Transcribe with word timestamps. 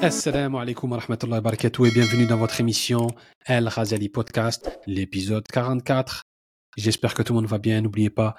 Assalamu 0.00 0.58
alaikum 0.58 0.92
wa 0.92 0.98
rahmatullahi 0.98 1.38
wa 1.38 1.40
barakatuh 1.40 1.86
et 1.86 1.90
bienvenue 1.90 2.26
dans 2.26 2.36
votre 2.36 2.60
émission 2.60 3.08
El 3.46 3.68
Ghazali 3.68 4.08
Podcast, 4.08 4.78
l'épisode 4.86 5.44
44. 5.52 6.22
J'espère 6.76 7.14
que 7.14 7.22
tout 7.22 7.32
le 7.32 7.40
monde 7.40 7.48
va 7.48 7.58
bien. 7.58 7.80
N'oubliez 7.80 8.08
pas 8.08 8.36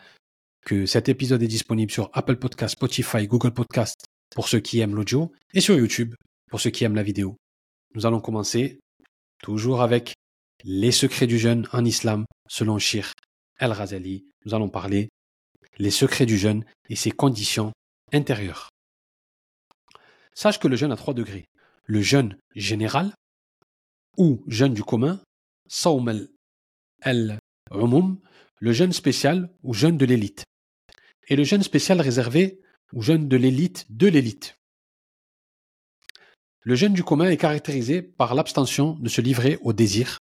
que 0.65 0.85
cet 0.85 1.09
épisode 1.09 1.43
est 1.43 1.47
disponible 1.47 1.91
sur 1.91 2.09
Apple 2.13 2.37
Podcast, 2.37 2.75
Spotify, 2.75 3.27
Google 3.27 3.51
Podcast 3.51 4.05
pour 4.33 4.47
ceux 4.47 4.61
qui 4.61 4.79
aiment 4.79 4.95
l'audio 4.95 5.33
et 5.53 5.59
sur 5.59 5.75
YouTube 5.75 6.15
pour 6.49 6.61
ceux 6.61 6.69
qui 6.69 6.85
aiment 6.85 6.95
la 6.95 7.03
vidéo. 7.03 7.35
Nous 7.93 8.05
allons 8.05 8.21
commencer 8.21 8.79
toujours 9.43 9.81
avec 9.81 10.13
les 10.63 10.93
secrets 10.93 11.27
du 11.27 11.37
jeûne 11.37 11.67
en 11.73 11.83
islam 11.83 12.23
selon 12.47 12.79
Shir 12.79 13.11
El 13.59 13.73
Ghazali. 13.73 14.23
Nous 14.45 14.53
allons 14.53 14.69
parler 14.69 15.09
les 15.77 15.91
secrets 15.91 16.25
du 16.25 16.37
jeûne 16.37 16.63
et 16.89 16.95
ses 16.95 17.11
conditions 17.11 17.73
intérieures. 18.13 18.69
Sache 20.39 20.57
que 20.57 20.69
le 20.69 20.77
jeûne 20.77 20.93
a 20.93 20.95
trois 20.95 21.13
degrés. 21.13 21.49
Le 21.83 22.01
jeûne 22.01 22.37
général 22.55 23.13
ou 24.15 24.41
jeûne 24.47 24.73
du 24.73 24.85
commun, 24.85 25.21
Sawm 25.67 26.29
el-Umum, 27.01 28.21
le 28.59 28.71
jeûne 28.71 28.93
spécial 28.93 29.53
ou 29.63 29.73
jeûne 29.73 29.97
de 29.97 30.05
l'élite. 30.05 30.45
Et 31.27 31.35
le 31.35 31.43
jeûne 31.43 31.61
spécial 31.61 31.99
réservé 31.99 32.61
ou 32.93 33.01
jeûne 33.01 33.27
de 33.27 33.35
l'élite 33.35 33.85
de 33.89 34.07
l'élite. 34.07 34.55
Le 36.61 36.75
jeûne 36.75 36.93
du 36.93 37.03
commun 37.03 37.29
est 37.29 37.35
caractérisé 37.35 38.01
par 38.01 38.33
l'abstention 38.33 38.93
de 38.93 39.09
se 39.09 39.19
livrer 39.19 39.57
au 39.61 39.73
désir 39.73 40.19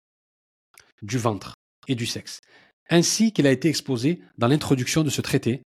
du 1.03 1.19
ventre 1.19 1.57
et 1.89 1.97
du 1.97 2.07
sexe, 2.07 2.41
ainsi 2.89 3.33
qu'il 3.33 3.49
a 3.49 3.53
été 3.53 3.69
exposé 3.69 4.23
dans 4.39 4.47
l'introduction 4.47 5.03
de 5.03 5.11
ce 5.11 5.23
traité 5.23 5.65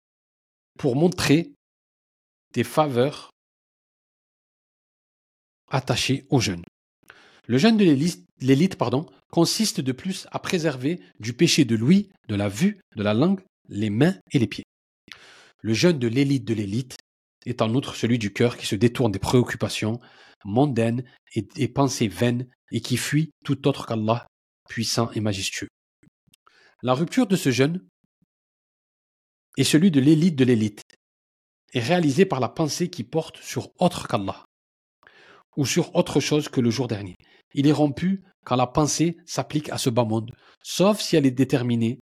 pour 0.78 0.96
montrer 0.96 1.54
des 2.52 2.64
faveurs 2.64 3.30
attachées 5.74 6.24
au 6.30 6.40
jeûne. 6.40 6.62
Le 7.46 7.58
jeûne 7.58 7.76
de 7.76 7.84
l'élite 7.84 8.78
consiste 9.30 9.80
de 9.80 9.92
plus 9.92 10.26
à 10.30 10.38
préserver 10.38 11.00
du 11.18 11.32
péché 11.32 11.64
de 11.64 11.74
l'ouïe, 11.74 12.10
de 12.28 12.36
la 12.36 12.48
vue, 12.48 12.80
de 12.96 13.02
la 13.02 13.12
langue, 13.12 13.40
les 13.68 13.90
mains 13.90 14.16
et 14.30 14.38
les 14.38 14.46
pieds. 14.46 14.64
Le 15.60 15.74
jeûne 15.74 15.98
de 15.98 16.06
l'élite 16.06 16.44
de 16.44 16.54
l'élite 16.54 16.96
est 17.44 17.60
en 17.60 17.74
outre 17.74 17.96
celui 17.96 18.18
du 18.18 18.32
cœur 18.32 18.56
qui 18.56 18.66
se 18.66 18.76
détourne 18.76 19.10
des 19.10 19.18
préoccupations 19.18 20.00
mondaines 20.44 21.04
et 21.34 21.42
des 21.42 21.68
pensées 21.68 22.08
vaines 22.08 22.46
et 22.70 22.80
qui 22.80 22.96
fuit 22.96 23.30
tout 23.44 23.66
autre 23.66 23.86
qu'Allah, 23.86 24.26
puissant 24.68 25.10
et 25.12 25.20
majestueux. 25.20 25.68
La 26.82 26.94
rupture 26.94 27.26
de 27.26 27.36
ce 27.36 27.50
jeûne 27.50 27.84
est 29.56 29.64
celui 29.64 29.90
de 29.90 30.00
l'élite 30.00 30.36
de 30.36 30.44
l'élite, 30.44 30.82
et 31.72 31.80
réalisée 31.80 32.26
par 32.26 32.40
la 32.40 32.48
pensée 32.48 32.90
qui 32.90 33.04
porte 33.04 33.38
sur 33.38 33.70
autre 33.78 34.06
qu'Allah, 34.06 34.44
ou 35.56 35.66
sur 35.66 35.94
autre 35.94 36.20
chose 36.20 36.48
que 36.48 36.60
le 36.60 36.70
jour 36.70 36.88
dernier. 36.88 37.16
Il 37.54 37.66
est 37.66 37.72
rompu 37.72 38.24
quand 38.44 38.56
la 38.56 38.66
pensée 38.66 39.16
s'applique 39.26 39.70
à 39.70 39.78
ce 39.78 39.90
bas 39.90 40.04
monde, 40.04 40.32
sauf 40.62 41.00
si 41.00 41.16
elle 41.16 41.26
est 41.26 41.30
déterminée 41.30 41.98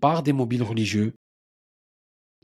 par 0.00 0.22
des 0.22 0.32
mobiles 0.32 0.62
religieux, 0.62 1.14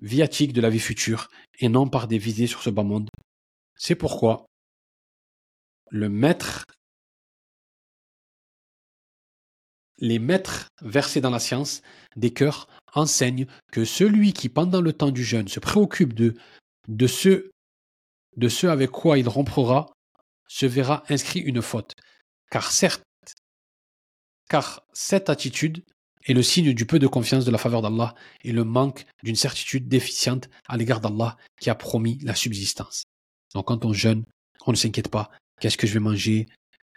viatiques 0.00 0.52
de 0.52 0.60
la 0.60 0.70
vie 0.70 0.80
future, 0.80 1.28
et 1.60 1.68
non 1.68 1.88
par 1.88 2.08
des 2.08 2.18
visées 2.18 2.46
sur 2.46 2.62
ce 2.62 2.70
bas 2.70 2.82
monde. 2.82 3.08
C'est 3.76 3.94
pourquoi 3.94 4.46
le 5.90 6.08
maître, 6.08 6.64
les 9.98 10.18
maîtres 10.18 10.68
versés 10.82 11.20
dans 11.20 11.30
la 11.30 11.38
science 11.38 11.82
des 12.16 12.32
cœurs 12.32 12.68
enseignent 12.94 13.46
que 13.70 13.84
celui 13.84 14.32
qui, 14.32 14.48
pendant 14.48 14.80
le 14.80 14.92
temps 14.92 15.10
du 15.10 15.24
jeûne, 15.24 15.48
se 15.48 15.60
préoccupe 15.60 16.14
de, 16.14 16.34
de, 16.88 17.06
ce, 17.06 17.50
de 18.36 18.48
ce 18.48 18.66
avec 18.66 18.90
quoi 18.90 19.18
il 19.18 19.28
rompra, 19.28 19.93
se 20.48 20.66
verra 20.66 21.02
inscrit 21.08 21.40
une 21.40 21.62
faute. 21.62 21.94
Car 22.50 22.70
certes, 22.70 23.02
car 24.48 24.82
cette 24.92 25.30
attitude 25.30 25.84
est 26.26 26.34
le 26.34 26.42
signe 26.42 26.72
du 26.72 26.86
peu 26.86 26.98
de 26.98 27.06
confiance 27.06 27.44
de 27.44 27.50
la 27.50 27.58
faveur 27.58 27.82
d'Allah 27.82 28.14
et 28.42 28.52
le 28.52 28.64
manque 28.64 29.04
d'une 29.22 29.36
certitude 29.36 29.88
déficiente 29.88 30.48
à 30.68 30.76
l'égard 30.76 31.00
d'Allah 31.00 31.36
qui 31.60 31.70
a 31.70 31.74
promis 31.74 32.18
la 32.22 32.34
subsistance. 32.34 33.04
Donc 33.54 33.66
quand 33.68 33.84
on 33.84 33.92
jeûne, 33.92 34.24
on 34.66 34.70
ne 34.72 34.76
s'inquiète 34.76 35.08
pas. 35.08 35.30
Qu'est-ce 35.60 35.76
que 35.76 35.86
je 35.86 35.94
vais 35.94 36.00
manger? 36.00 36.46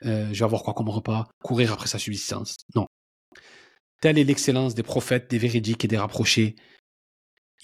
Euh, 0.05 0.27
Je 0.33 0.39
vais 0.39 0.45
avoir 0.45 0.63
quoi 0.63 0.73
comme 0.73 0.89
repas? 0.89 1.27
Courir 1.43 1.73
après 1.73 1.87
sa 1.87 1.99
subsistance? 1.99 2.55
Non. 2.75 2.87
Telle 4.01 4.17
est 4.17 4.23
l'excellence 4.23 4.75
des 4.75 4.83
prophètes, 4.83 5.29
des 5.29 5.39
véridiques 5.39 5.83
et 5.83 5.87
des 5.87 5.97
rapprochés. 5.97 6.55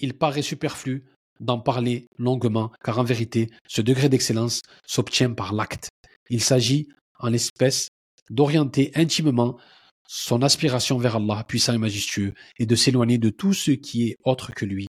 Il 0.00 0.14
paraît 0.14 0.42
superflu 0.42 1.04
d'en 1.40 1.58
parler 1.58 2.06
longuement, 2.18 2.70
car 2.82 2.98
en 2.98 3.04
vérité, 3.04 3.50
ce 3.66 3.82
degré 3.82 4.08
d'excellence 4.08 4.62
s'obtient 4.86 5.32
par 5.32 5.52
l'acte. 5.52 5.88
Il 6.30 6.42
s'agit, 6.42 6.88
en 7.18 7.28
l'espèce, 7.28 7.88
d'orienter 8.30 8.92
intimement 8.94 9.58
son 10.06 10.42
aspiration 10.42 10.98
vers 10.98 11.16
Allah, 11.16 11.44
puissant 11.44 11.72
et 11.74 11.78
majestueux, 11.78 12.34
et 12.58 12.66
de 12.66 12.76
s'éloigner 12.76 13.18
de 13.18 13.30
tout 13.30 13.52
ce 13.52 13.70
qui 13.70 14.08
est 14.08 14.16
autre 14.24 14.52
que 14.52 14.64
lui. 14.64 14.86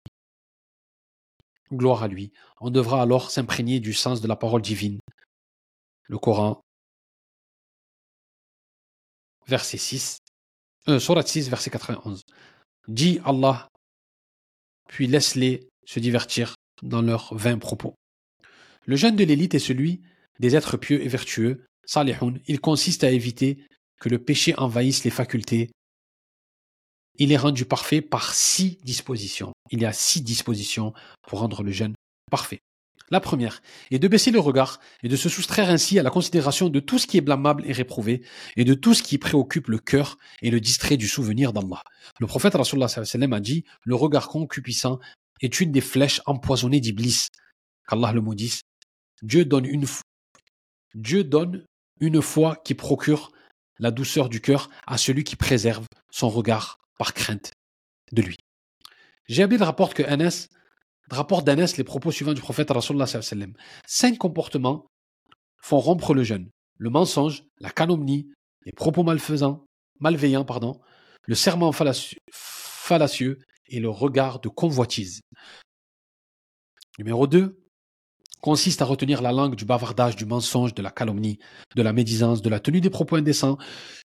Gloire 1.72 2.04
à 2.04 2.08
lui. 2.08 2.32
On 2.62 2.70
devra 2.70 3.02
alors 3.02 3.32
s'imprégner 3.32 3.80
du 3.80 3.94
sens 3.94 4.22
de 4.22 4.28
la 4.28 4.36
parole 4.36 4.62
divine. 4.62 5.00
Le 6.04 6.20
Coran, 6.20 6.62
verset 9.48 9.78
6, 9.78 10.18
euh, 10.88 11.00
surat 11.00 11.26
6, 11.26 11.50
verset 11.50 11.72
91. 11.72 12.22
Dis 12.88 13.20
Allah, 13.26 13.68
puis 14.88 15.08
laisse-les 15.08 15.68
se 15.86 16.00
divertir 16.00 16.56
dans 16.82 17.02
leurs 17.02 17.34
vains 17.36 17.58
propos. 17.58 17.96
Le 18.86 18.96
jeûne 18.96 19.16
de 19.16 19.24
l'élite 19.24 19.56
est 19.56 19.60
celui 19.60 20.02
des 20.40 20.56
êtres 20.56 20.78
pieux 20.78 21.04
et 21.04 21.08
vertueux, 21.08 21.66
salihun. 21.86 22.36
Il 22.48 22.60
consiste 22.60 23.04
à 23.04 23.12
éviter 23.12 23.60
que 24.00 24.10
le 24.10 24.20
péché 24.20 24.54
envahisse 24.58 25.04
les 25.04 25.10
facultés. 25.10 25.72
Il 27.18 27.32
est 27.32 27.38
rendu 27.38 27.66
parfait 27.66 28.02
par 28.02 28.34
six 28.34 28.78
dispositions. 28.84 29.54
Il 29.72 29.82
y 29.82 29.86
a 29.86 29.94
six 29.94 30.22
dispositions 30.22 30.94
pour 31.28 31.40
rendre 31.40 31.64
le 31.64 31.72
jeûne 31.72 31.96
parfait. 32.30 32.60
La 33.12 33.20
première 33.20 33.62
est 33.92 34.00
de 34.00 34.08
baisser 34.08 34.32
le 34.32 34.40
regard 34.40 34.80
et 35.04 35.08
de 35.08 35.16
se 35.16 35.30
soustraire 35.30 35.70
ainsi 35.70 36.00
à 36.00 36.04
la 36.04 36.10
considération 36.10 36.70
de 36.70 36.80
tout 36.80 36.98
ce 36.98 37.06
qui 37.06 37.18
est 37.18 37.22
blâmable 37.22 37.64
et 37.68 37.72
réprouvé 37.72 38.24
et 38.58 38.66
de 38.66 38.74
tout 38.74 38.96
ce 38.96 39.04
qui 39.04 39.20
préoccupe 39.20 39.68
le 39.68 39.78
cœur 39.78 40.18
et 40.42 40.50
le 40.50 40.60
distrait 40.60 40.98
du 40.98 41.08
souvenir 41.08 41.54
d'Allah. 41.54 41.84
Le 42.20 42.26
prophète 42.26 42.56
a 42.56 43.40
dit 43.40 43.64
Le 43.84 43.96
regard 43.96 44.28
concupissant 44.28 45.00
est 45.42 45.60
une 45.60 45.72
des 45.72 45.82
flèches 45.82 46.22
empoisonnées 46.26 46.80
d'Iblis. 46.80 47.28
Qu'Allah 47.88 48.12
le 48.14 48.22
maudisse. 48.22 48.62
Dieu 49.22 49.46
donne 49.46 49.66
une, 52.00 52.22
foi 52.22 52.56
qui 52.64 52.74
procure 52.74 53.32
la 53.80 53.92
douceur 53.92 54.30
du 54.30 54.42
cœur 54.42 54.70
à 54.88 54.98
celui 54.98 55.24
qui 55.24 55.36
préserve 55.36 55.86
son 56.10 56.30
regard 56.30 56.78
par 56.98 57.14
crainte 57.14 57.52
de 58.12 58.22
lui. 58.22 58.38
Jabir 59.28 59.60
rapporte 59.62 59.94
que 59.94 60.04
Anas 60.04 60.48
rapporte 61.10 61.48
les 61.48 61.84
propos 61.84 62.12
suivants 62.12 62.34
du 62.34 62.42
prophète 62.42 62.72
Rasulullah 62.72 63.06
Cinq 63.88 64.18
comportements 64.18 64.88
font 65.62 65.80
rompre 65.80 66.14
le 66.14 66.24
jeûne. 66.24 66.50
Le 66.78 66.90
mensonge, 66.90 67.44
la 67.60 67.70
calomnie, 67.70 68.30
les 68.66 68.72
propos 68.72 69.04
malfaisants, 69.04 69.66
malveillants, 70.00 70.46
pardon, 70.46 70.80
le 71.24 71.36
serment 71.36 71.72
fallacieux 71.72 73.40
et 73.68 73.80
le 73.80 73.90
regard 73.90 74.40
de 74.40 74.50
convoitise. 74.50 75.22
Numéro 76.98 77.28
2 77.28 77.62
consiste 78.42 78.82
à 78.82 78.86
retenir 78.86 79.22
la 79.22 79.32
langue 79.32 79.56
du 79.56 79.66
bavardage, 79.66 80.16
du 80.16 80.26
mensonge, 80.26 80.76
de 80.76 80.84
la 80.84 80.92
calomnie, 80.92 81.40
de 81.76 81.82
la 81.82 81.94
médisance, 81.94 82.44
de 82.44 82.50
la 82.50 82.60
tenue 82.60 82.80
des 82.80 82.92
propos 82.92 83.16
indécents, 83.16 83.58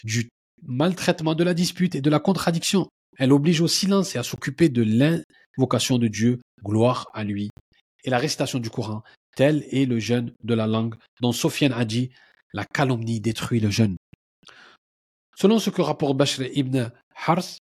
du 0.03 0.29
maltraitement 0.63 1.35
de 1.35 1.45
la 1.45 1.55
dispute 1.55 1.95
et 1.95 2.01
de 2.01 2.11
la 2.11 2.19
contradiction. 2.19 2.89
Elle 3.17 3.33
oblige 3.33 3.61
au 3.61 3.69
silence 3.69 4.17
et 4.17 4.19
à 4.19 4.25
s'occuper 4.25 4.69
de 4.69 4.83
l'invocation 4.83 5.99
de 5.99 6.09
Dieu, 6.09 6.41
gloire 6.65 7.09
à 7.15 7.23
lui, 7.23 7.51
et 8.03 8.11
la 8.11 8.19
récitation 8.19 8.59
du 8.59 8.71
Coran. 8.71 9.03
Tel 9.37 9.65
est 9.71 9.87
le 9.87 9.99
jeûne 9.99 10.33
de 10.43 10.55
la 10.55 10.67
langue 10.67 10.97
dont 11.21 11.33
Sofiane 11.33 11.73
a 11.73 11.85
dit 11.85 12.11
la 12.53 12.65
calomnie 12.65 13.21
détruit 13.21 13.61
le 13.61 13.71
jeûne. 13.71 13.97
Selon 15.37 15.59
ce 15.59 15.71
que 15.71 15.83
rapporte 15.83 16.17
Bashr 16.17 16.43
ibn 16.55 16.91
Hars, 17.15 17.59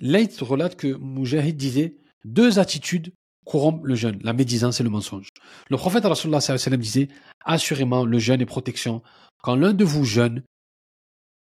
Leith 0.00 0.40
relate 0.40 0.76
que 0.76 0.96
Mujahid 0.98 1.56
disait 1.56 1.96
deux 2.24 2.58
attitudes 2.58 3.12
corrompent 3.44 3.84
le 3.84 3.94
jeûne, 3.94 4.18
la 4.22 4.32
médisance 4.32 4.80
et 4.80 4.82
le 4.82 4.90
mensonge. 4.90 5.28
Le 5.68 5.76
prophète 5.76 6.04
Rasulullah 6.04 6.40
disait 6.76 7.08
Assurément, 7.44 8.04
le 8.04 8.18
jeûne 8.18 8.40
est 8.40 8.46
protection. 8.46 9.02
Quand 9.42 9.56
l'un 9.56 9.72
de 9.72 9.84
vous 9.84 10.04
jeûne, 10.04 10.42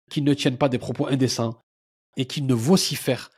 qu'il 0.10 0.24
ne 0.24 0.34
tienne 0.34 0.58
pas 0.58 0.70
des 0.70 0.80
propos 0.80 1.08
indécents 1.08 1.62
et 2.18 2.26
qu'il 2.26 2.46
ne 2.48 2.54
vocifère 2.54 3.30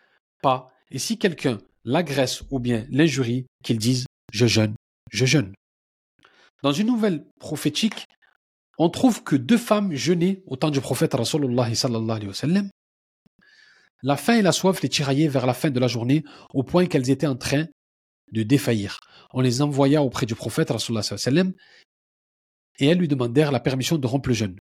pas, 0.42 0.70
et 0.90 1.00
si 1.00 1.18
quelqu'un 1.18 1.60
l'agresse 1.84 2.44
ou 2.50 2.60
bien 2.60 2.86
l'injurie, 2.90 3.46
qu'il 3.64 3.78
dise 3.78 4.06
Je 4.32 4.46
jeûne, 4.46 4.76
je 5.12 5.26
jeûne. 5.26 5.54
Dans 6.64 6.72
une 6.72 6.88
nouvelle 6.88 7.26
prophétique, 7.40 8.06
on 8.78 8.90
trouve 8.90 9.24
que 9.24 9.36
deux 9.36 9.58
femmes 9.58 9.94
jeûnaient 9.94 10.44
au 10.48 10.56
temps 10.56 10.72
du 10.72 10.80
prophète 10.80 11.14
Rasulullah. 11.14 11.70
La 14.04 14.18
faim 14.18 14.36
et 14.36 14.42
la 14.42 14.52
soif 14.52 14.82
les 14.82 14.90
tiraillaient 14.90 15.28
vers 15.28 15.46
la 15.46 15.54
fin 15.54 15.70
de 15.70 15.80
la 15.80 15.88
journée 15.88 16.24
au 16.54 16.64
point 16.64 16.88
qu'elles 16.88 17.10
étaient 17.10 17.28
en 17.28 17.36
train 17.36 17.68
de 18.32 18.44
défaillir. 18.44 19.00
On 19.34 19.42
les 19.42 19.62
envoya 19.62 20.02
auprès 20.02 20.26
du 20.26 20.36
prophète 20.36 20.72
sallam 20.78 21.54
et 22.80 22.88
elles 22.88 22.98
lui 22.98 23.08
demandèrent 23.08 23.52
la 23.52 23.60
permission 23.60 23.98
de 23.98 24.08
rompre 24.08 24.30
le 24.30 24.36
jeûne. 24.36 24.58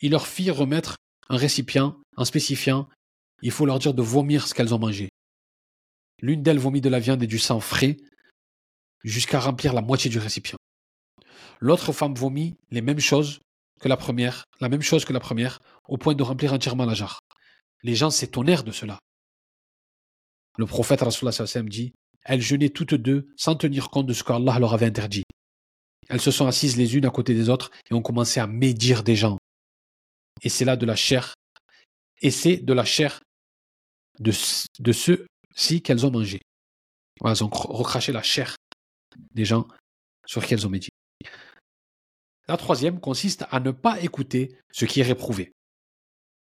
Il 0.00 0.10
leur 0.10 0.26
fit 0.26 0.50
remettre 0.50 0.96
un 1.28 1.36
récipient 1.36 1.96
en 2.16 2.24
spécifiant 2.24 2.88
il 3.42 3.50
faut 3.50 3.66
leur 3.66 3.78
dire 3.78 3.94
de 3.94 4.02
vomir 4.02 4.46
ce 4.46 4.54
qu'elles 4.54 4.74
ont 4.74 4.78
mangé. 4.78 5.10
L'une 6.20 6.42
d'elles 6.42 6.58
vomit 6.58 6.80
de 6.80 6.88
la 6.88 6.98
viande 6.98 7.22
et 7.22 7.26
du 7.26 7.38
sang 7.38 7.60
frais 7.60 7.96
jusqu'à 9.04 9.38
remplir 9.38 9.72
la 9.72 9.82
moitié 9.82 10.10
du 10.10 10.18
récipient. 10.18 10.58
L'autre 11.60 11.92
femme 11.92 12.14
vomit 12.14 12.56
les 12.70 12.80
mêmes 12.80 12.98
choses 12.98 13.40
que 13.80 13.88
la 13.88 13.96
première, 13.96 14.44
la 14.60 14.68
même 14.68 14.82
chose 14.82 15.04
que 15.04 15.12
la 15.12 15.20
première, 15.20 15.60
au 15.86 15.96
point 15.96 16.14
de 16.14 16.22
remplir 16.22 16.52
entièrement 16.52 16.84
la 16.84 16.94
jarre. 16.94 17.20
Les 17.82 17.94
gens 17.94 18.10
s'étonnèrent 18.10 18.64
de 18.64 18.72
cela. 18.72 18.98
Le 20.56 20.66
prophète 20.66 21.04
dit 21.66 21.92
Elles 22.24 22.40
jeûnaient 22.40 22.70
toutes 22.70 22.94
deux 22.94 23.28
sans 23.36 23.54
tenir 23.54 23.90
compte 23.90 24.06
de 24.06 24.12
ce 24.12 24.24
qu'Allah 24.24 24.58
leur 24.58 24.74
avait 24.74 24.86
interdit. 24.86 25.22
Elles 26.08 26.20
se 26.20 26.30
sont 26.30 26.46
assises 26.46 26.76
les 26.76 26.96
unes 26.96 27.04
à 27.04 27.10
côté 27.10 27.34
des 27.34 27.48
autres 27.48 27.70
et 27.90 27.94
ont 27.94 28.02
commencé 28.02 28.40
à 28.40 28.46
médire 28.46 29.02
des 29.02 29.14
gens. 29.14 29.38
Et 30.42 30.48
c'est 30.48 30.64
là 30.64 30.76
de 30.76 30.86
la 30.86 30.96
chair. 30.96 31.34
Et 32.20 32.30
c'est 32.30 32.56
de 32.56 32.72
la 32.72 32.84
chair 32.84 33.20
de, 34.18 34.32
de 34.80 34.92
ceux-ci 34.92 35.82
qu'elles 35.82 36.06
ont 36.06 36.10
mangé. 36.10 36.40
Elles 37.24 37.44
ont 37.44 37.48
recraché 37.48 38.12
la 38.12 38.22
chair 38.22 38.56
des 39.34 39.44
gens 39.44 39.68
sur 40.26 40.44
qui 40.44 40.54
elles 40.54 40.66
ont 40.66 40.70
médit. 40.70 40.90
La 42.48 42.56
troisième 42.56 43.00
consiste 43.00 43.44
à 43.50 43.60
ne 43.60 43.70
pas 43.70 44.00
écouter 44.00 44.56
ce 44.72 44.86
qui 44.86 45.00
est 45.00 45.04
réprouvé. 45.04 45.52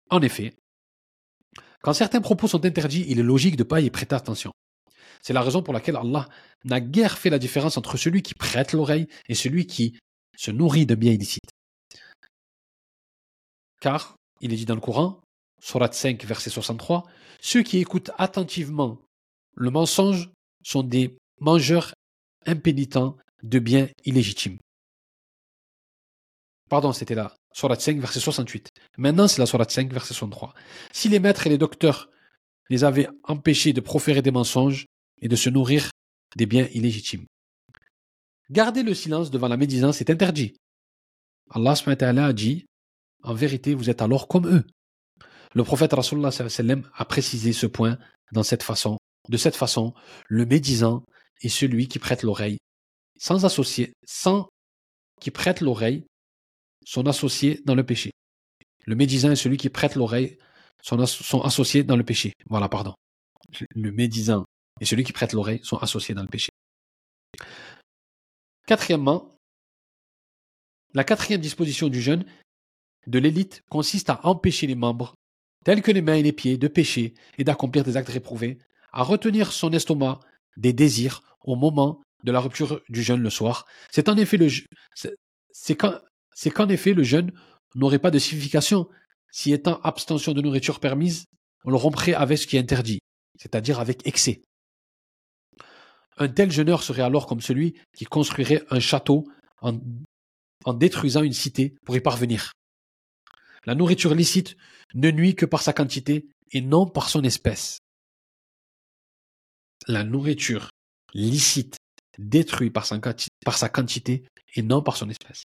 En 0.08 0.22
effet, 0.22 0.54
quand 1.82 1.92
certains 1.92 2.20
propos 2.20 2.48
sont 2.48 2.64
interdits, 2.64 3.06
il 3.08 3.18
est 3.18 3.24
logique 3.24 3.56
de 3.56 3.62
ne 3.62 3.68
pas 3.68 3.80
y 3.80 3.90
prêter 3.90 4.14
attention. 4.14 4.52
C'est 5.22 5.32
la 5.32 5.42
raison 5.42 5.62
pour 5.62 5.74
laquelle 5.74 5.96
Allah 5.96 6.28
n'a 6.64 6.80
guère 6.80 7.18
fait 7.18 7.30
la 7.30 7.38
différence 7.38 7.76
entre 7.76 7.96
celui 7.96 8.22
qui 8.22 8.34
prête 8.34 8.72
l'oreille 8.72 9.06
et 9.28 9.34
celui 9.34 9.66
qui 9.66 9.98
se 10.36 10.50
nourrit 10.50 10.86
de 10.86 10.94
biens 10.94 11.12
illicites. 11.12 11.50
Car, 13.80 14.16
il 14.40 14.52
est 14.52 14.56
dit 14.56 14.66
dans 14.66 14.74
le 14.74 14.80
Coran, 14.80 15.20
Surat 15.62 15.92
5, 15.92 16.24
verset 16.24 16.50
63, 16.50 17.04
ceux 17.40 17.62
qui 17.62 17.78
écoutent 17.78 18.10
attentivement 18.18 18.98
le 19.54 19.70
mensonge 19.70 20.30
sont 20.64 20.82
des 20.82 21.16
mangeurs 21.38 21.94
impénitents 22.46 23.16
de 23.42 23.58
biens 23.58 23.88
illégitimes. 24.04 24.58
Pardon, 26.68 26.92
c'était 26.92 27.14
la 27.14 27.34
Surat 27.52 27.78
5, 27.78 27.98
verset 27.98 28.20
68. 28.20 28.68
Maintenant, 28.96 29.28
c'est 29.28 29.40
la 29.40 29.46
Surat 29.46 29.68
5, 29.68 29.92
verset 29.92 30.14
63. 30.14 30.54
Si 30.92 31.08
les 31.08 31.18
maîtres 31.18 31.46
et 31.46 31.50
les 31.50 31.58
docteurs 31.58 32.08
les 32.68 32.84
avaient 32.84 33.08
empêchés 33.24 33.72
de 33.72 33.80
proférer 33.80 34.22
des 34.22 34.30
mensonges 34.30 34.86
et 35.20 35.28
de 35.28 35.36
se 35.36 35.50
nourrir 35.50 35.90
des 36.36 36.46
biens 36.46 36.68
illégitimes. 36.72 37.26
Garder 38.50 38.82
le 38.82 38.94
silence 38.94 39.30
devant 39.30 39.48
la 39.48 39.56
médisance 39.56 40.00
est 40.00 40.10
interdit. 40.10 40.54
Allah 41.50 41.74
a 41.86 42.32
dit 42.32 42.66
En 43.24 43.34
vérité, 43.34 43.74
vous 43.74 43.90
êtes 43.90 44.02
alors 44.02 44.28
comme 44.28 44.46
eux. 44.48 44.64
Le 45.54 45.64
prophète 45.64 45.92
Rasulullah 45.92 46.30
a 46.94 47.04
précisé 47.04 47.52
ce 47.52 47.66
point 47.66 47.98
dans 48.32 48.44
cette 48.44 48.62
façon. 48.62 48.98
De 49.28 49.36
cette 49.36 49.56
façon, 49.56 49.92
le 50.28 50.46
médisant 50.46 51.04
est 51.42 51.48
celui 51.48 51.88
qui 51.88 51.98
prête 51.98 52.22
l'oreille, 52.22 52.58
sans 53.18 53.44
associer, 53.44 53.92
sans 54.06 54.48
qui 55.20 55.30
prête 55.30 55.60
l'oreille 55.60 56.06
son 56.84 57.06
associé 57.06 57.60
dans 57.64 57.74
le 57.74 57.84
péché. 57.84 58.10
Le 58.86 58.94
médisant 58.94 59.30
est 59.30 59.36
celui 59.36 59.56
qui 59.56 59.68
prête 59.68 59.94
l'oreille 59.94 60.38
son, 60.82 61.04
son 61.06 61.40
associé 61.42 61.84
dans 61.84 61.96
le 61.96 62.04
péché. 62.04 62.32
Voilà, 62.48 62.68
pardon. 62.68 62.94
Le 63.74 63.92
médisant 63.92 64.44
et 64.80 64.84
celui 64.84 65.04
qui 65.04 65.12
prête 65.12 65.32
l'oreille 65.32 65.60
sont 65.62 65.76
associés 65.78 66.14
dans 66.14 66.22
le 66.22 66.28
péché. 66.28 66.50
Quatrièmement, 68.66 69.36
la 70.94 71.04
quatrième 71.04 71.40
disposition 71.40 71.88
du 71.88 72.00
jeûne 72.00 72.24
de 73.06 73.18
l'élite 73.18 73.62
consiste 73.70 74.10
à 74.10 74.20
empêcher 74.26 74.66
les 74.66 74.74
membres, 74.74 75.14
tels 75.64 75.82
que 75.82 75.90
les 75.90 76.02
mains 76.02 76.14
et 76.14 76.22
les 76.22 76.32
pieds, 76.32 76.56
de 76.56 76.68
pécher 76.68 77.14
et 77.38 77.44
d'accomplir 77.44 77.84
des 77.84 77.96
actes 77.96 78.08
réprouvés, 78.08 78.58
à 78.92 79.02
retenir 79.02 79.52
son 79.52 79.72
estomac 79.72 80.20
des 80.56 80.72
désirs 80.72 81.22
au 81.42 81.56
moment 81.56 82.02
de 82.24 82.32
la 82.32 82.40
rupture 82.40 82.80
du 82.88 83.02
jeûne 83.02 83.22
le 83.22 83.30
soir. 83.30 83.66
C'est 83.90 84.08
en 84.08 84.16
effet 84.16 84.36
le 84.36 84.48
c'est 85.52 85.76
qu'en 86.48 86.70
effet 86.70 86.94
le 86.94 87.02
jeûne 87.02 87.32
n'aurait 87.74 87.98
pas 87.98 88.10
de 88.10 88.18
signification 88.18 88.88
si 89.30 89.52
étant 89.52 89.80
abstention 89.82 90.32
de 90.32 90.40
nourriture 90.40 90.80
permise, 90.80 91.26
on 91.64 91.70
le 91.70 91.76
romprait 91.76 92.14
avec 92.14 92.38
ce 92.38 92.46
qui 92.46 92.56
est 92.56 92.60
interdit, 92.60 93.00
c'est-à-dire 93.38 93.78
avec 93.78 94.06
excès. 94.06 94.40
Un 96.16 96.28
tel 96.28 96.50
jeûneur 96.50 96.82
serait 96.82 97.02
alors 97.02 97.26
comme 97.26 97.40
celui 97.40 97.78
qui 97.94 98.04
construirait 98.04 98.62
un 98.70 98.80
château 98.80 99.28
en, 99.60 99.78
détruisant 100.74 101.22
une 101.22 101.32
cité 101.32 101.74
pour 101.84 101.96
y 101.96 102.00
parvenir. 102.00 102.52
La 103.66 103.74
nourriture 103.74 104.14
licite 104.14 104.56
ne 104.94 105.10
nuit 105.10 105.34
que 105.34 105.46
par 105.46 105.62
sa 105.62 105.72
quantité 105.72 106.28
et 106.52 106.60
non 106.60 106.86
par 106.86 107.08
son 107.08 107.22
espèce. 107.24 107.78
La 109.86 110.04
nourriture 110.04 110.70
licite 111.14 111.76
détruit 112.18 112.70
par 112.70 112.86
sa 112.86 113.68
quantité 113.68 114.24
et 114.54 114.62
non 114.62 114.82
par 114.82 114.96
son 114.96 115.08
espèce. 115.08 115.42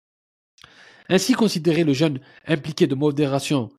Ainsi 1.10 1.34
considérer 1.34 1.84
le 1.84 1.94
jeûne 1.94 2.20
impliqué 2.48 2.88
de 2.88 2.96
modération, 2.96 3.70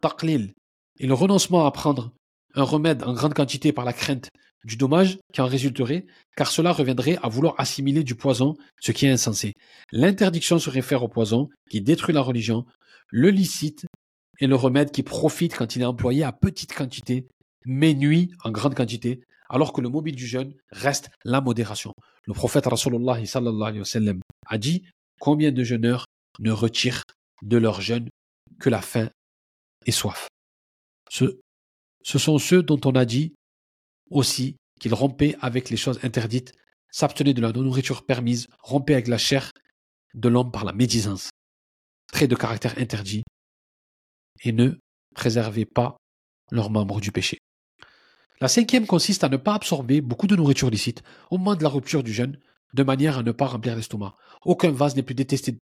taqlil, 0.00 0.54
et 0.98 1.06
le 1.06 1.14
renoncement 1.14 1.66
à 1.66 1.70
prendre 1.70 2.12
un 2.54 2.62
remède 2.62 3.02
en 3.02 3.14
grande 3.14 3.34
quantité 3.34 3.72
par 3.72 3.84
la 3.84 3.92
crainte 3.92 4.30
du 4.64 4.76
dommage 4.76 5.18
qui 5.32 5.40
en 5.40 5.46
résulterait, 5.46 6.06
car 6.36 6.50
cela 6.50 6.72
reviendrait 6.72 7.18
à 7.22 7.28
vouloir 7.28 7.54
assimiler 7.58 8.04
du 8.04 8.14
poison, 8.14 8.54
ce 8.80 8.92
qui 8.92 9.06
est 9.06 9.10
insensé. 9.10 9.54
L'interdiction 9.90 10.58
se 10.58 10.70
réfère 10.70 11.02
au 11.02 11.08
poison 11.08 11.48
qui 11.68 11.80
détruit 11.80 12.14
la 12.14 12.20
religion, 12.20 12.64
le 13.10 13.30
licite 13.30 13.86
est 14.40 14.46
le 14.46 14.54
remède 14.54 14.90
qui 14.90 15.02
profite 15.02 15.56
quand 15.56 15.76
il 15.76 15.82
est 15.82 15.86
employé 15.86 16.22
à 16.22 16.32
petite 16.32 16.74
quantité, 16.74 17.26
mais 17.64 17.94
nuit 17.94 18.30
en 18.44 18.50
grande 18.50 18.74
quantité, 18.74 19.20
alors 19.48 19.72
que 19.72 19.80
le 19.80 19.88
mobile 19.88 20.16
du 20.16 20.26
jeûne 20.26 20.54
reste 20.70 21.10
la 21.24 21.40
modération. 21.40 21.92
Le 22.26 22.32
prophète 22.32 22.66
Rasulullah 22.66 23.18
a 24.46 24.58
dit 24.58 24.82
combien 25.20 25.52
de 25.52 25.64
jeûneurs 25.64 26.06
ne 26.38 26.50
retirent 26.50 27.04
de 27.42 27.56
leur 27.56 27.80
jeûne 27.80 28.08
que 28.60 28.70
la 28.70 28.80
faim 28.80 29.10
et 29.86 29.92
soif. 29.92 30.28
Ce, 31.10 31.38
sont 32.02 32.38
ceux 32.38 32.62
dont 32.62 32.80
on 32.84 32.94
a 32.94 33.04
dit 33.04 33.34
aussi 34.10 34.56
qu'il 34.80 34.94
rompait 34.94 35.36
avec 35.40 35.70
les 35.70 35.76
choses 35.76 36.00
interdites, 36.02 36.52
s'abstenait 36.90 37.34
de 37.34 37.40
la 37.40 37.52
nourriture 37.52 38.04
permise, 38.04 38.48
rompait 38.60 38.94
avec 38.94 39.08
la 39.08 39.18
chair 39.18 39.50
de 40.14 40.28
l'homme 40.28 40.50
par 40.50 40.64
la 40.64 40.72
médisance, 40.72 41.30
trait 42.12 42.28
de 42.28 42.34
caractère 42.34 42.78
interdit, 42.78 43.22
et 44.44 44.52
ne 44.52 44.78
préservait 45.14 45.64
pas 45.64 45.96
leurs 46.50 46.70
membres 46.70 47.00
du 47.00 47.12
péché. 47.12 47.38
La 48.40 48.48
cinquième 48.48 48.86
consiste 48.86 49.24
à 49.24 49.28
ne 49.28 49.36
pas 49.36 49.54
absorber 49.54 50.00
beaucoup 50.00 50.26
de 50.26 50.36
nourriture 50.36 50.68
licite 50.68 51.02
au 51.30 51.38
moment 51.38 51.54
de 51.54 51.62
la 51.62 51.68
rupture 51.68 52.02
du 52.02 52.12
jeûne, 52.12 52.38
de 52.74 52.82
manière 52.82 53.18
à 53.18 53.22
ne 53.22 53.32
pas 53.32 53.46
remplir 53.46 53.76
l'estomac. 53.76 54.16
Aucun 54.44 54.72
vase 54.72 54.96
n'est 54.96 55.02
plus 55.02 55.14
détesté 55.14 55.56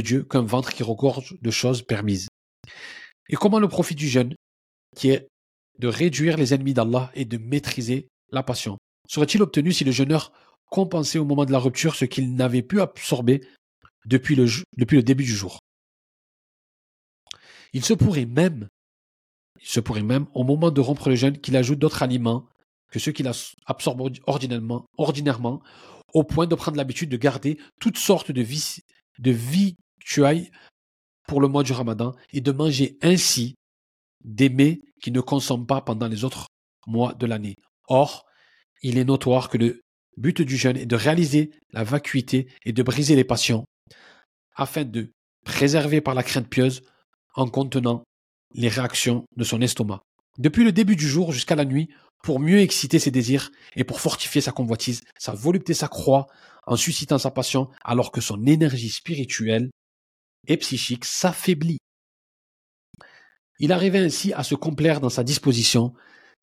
Dieu 0.00 0.24
qu'un 0.24 0.42
ventre 0.42 0.72
qui 0.72 0.82
regorge 0.82 1.36
de 1.40 1.50
choses 1.50 1.82
permises. 1.82 2.28
Et 3.28 3.36
comment 3.36 3.58
le 3.58 3.68
profit 3.68 3.94
du 3.94 4.08
jeûne, 4.08 4.34
qui 4.94 5.10
est 5.10 5.28
de 5.78 5.88
réduire 5.88 6.36
les 6.36 6.54
ennemis 6.54 6.74
d'Allah 6.74 7.10
et 7.14 7.24
de 7.24 7.38
maîtriser 7.38 8.08
la 8.30 8.42
passion. 8.42 8.78
Serait-il 9.08 9.42
obtenu 9.42 9.72
si 9.72 9.84
le 9.84 9.92
jeûneur 9.92 10.32
compensait 10.70 11.18
au 11.18 11.24
moment 11.24 11.44
de 11.44 11.52
la 11.52 11.58
rupture 11.58 11.94
ce 11.94 12.04
qu'il 12.04 12.34
n'avait 12.34 12.62
pu 12.62 12.80
absorber 12.80 13.46
depuis 14.06 14.34
le, 14.34 14.46
début 14.76 15.24
du 15.24 15.34
jour? 15.34 15.58
Il 17.72 17.84
se 17.84 17.94
pourrait 17.94 18.26
même, 18.26 18.68
au 20.34 20.44
moment 20.44 20.70
de 20.70 20.80
rompre 20.80 21.08
le 21.08 21.16
jeûne, 21.16 21.38
qu'il 21.38 21.56
ajoute 21.56 21.78
d'autres 21.78 22.02
aliments 22.02 22.46
que 22.90 23.00
ceux 23.00 23.12
qu'il 23.12 23.28
absorbe 23.66 24.12
ordinairement, 24.26 25.62
au 26.12 26.22
point 26.22 26.46
de 26.46 26.54
prendre 26.54 26.76
l'habitude 26.76 27.10
de 27.10 27.16
garder 27.16 27.58
toutes 27.80 27.98
sortes 27.98 28.30
de, 28.30 28.42
vis, 28.42 28.82
de 29.18 29.32
victuailles 30.04 30.50
pour 31.26 31.40
le 31.40 31.48
mois 31.48 31.62
du 31.62 31.72
ramadan 31.72 32.14
et 32.32 32.40
de 32.40 32.52
manger 32.52 32.98
ainsi 33.02 33.54
d'aimer 34.24 34.80
qui 35.02 35.10
ne 35.10 35.20
consomment 35.20 35.66
pas 35.66 35.80
pendant 35.80 36.08
les 36.08 36.24
autres 36.24 36.48
mois 36.86 37.14
de 37.14 37.26
l'année. 37.26 37.56
Or, 37.88 38.24
il 38.82 38.98
est 38.98 39.04
notoire 39.04 39.48
que 39.48 39.58
le 39.58 39.80
but 40.16 40.42
du 40.42 40.56
jeûne 40.56 40.76
est 40.76 40.86
de 40.86 40.96
réaliser 40.96 41.50
la 41.72 41.84
vacuité 41.84 42.48
et 42.64 42.72
de 42.72 42.82
briser 42.82 43.16
les 43.16 43.24
passions, 43.24 43.64
afin 44.54 44.84
de 44.84 45.10
préserver 45.44 46.00
par 46.00 46.14
la 46.14 46.22
crainte 46.22 46.48
pieuse 46.48 46.82
en 47.34 47.48
contenant 47.48 48.04
les 48.54 48.68
réactions 48.68 49.24
de 49.36 49.44
son 49.44 49.60
estomac. 49.60 50.02
Depuis 50.38 50.64
le 50.64 50.72
début 50.72 50.96
du 50.96 51.08
jour 51.08 51.32
jusqu'à 51.32 51.56
la 51.56 51.64
nuit, 51.64 51.88
pour 52.22 52.40
mieux 52.40 52.60
exciter 52.60 52.98
ses 52.98 53.10
désirs 53.10 53.50
et 53.76 53.84
pour 53.84 54.00
fortifier 54.00 54.40
sa 54.40 54.52
convoitise, 54.52 55.02
sa 55.18 55.32
volupté 55.32 55.74
s'accroît 55.74 56.26
en 56.66 56.76
suscitant 56.76 57.18
sa 57.18 57.30
passion 57.30 57.68
alors 57.82 58.12
que 58.12 58.20
son 58.20 58.46
énergie 58.46 58.88
spirituelle 58.88 59.70
et 60.46 60.56
psychique 60.56 61.04
s'affaiblit. 61.04 61.78
Il 63.58 63.72
arrivait 63.72 63.98
ainsi 63.98 64.32
à 64.32 64.42
se 64.42 64.54
complaire 64.54 65.00
dans 65.00 65.10
sa 65.10 65.24
disposition 65.24 65.94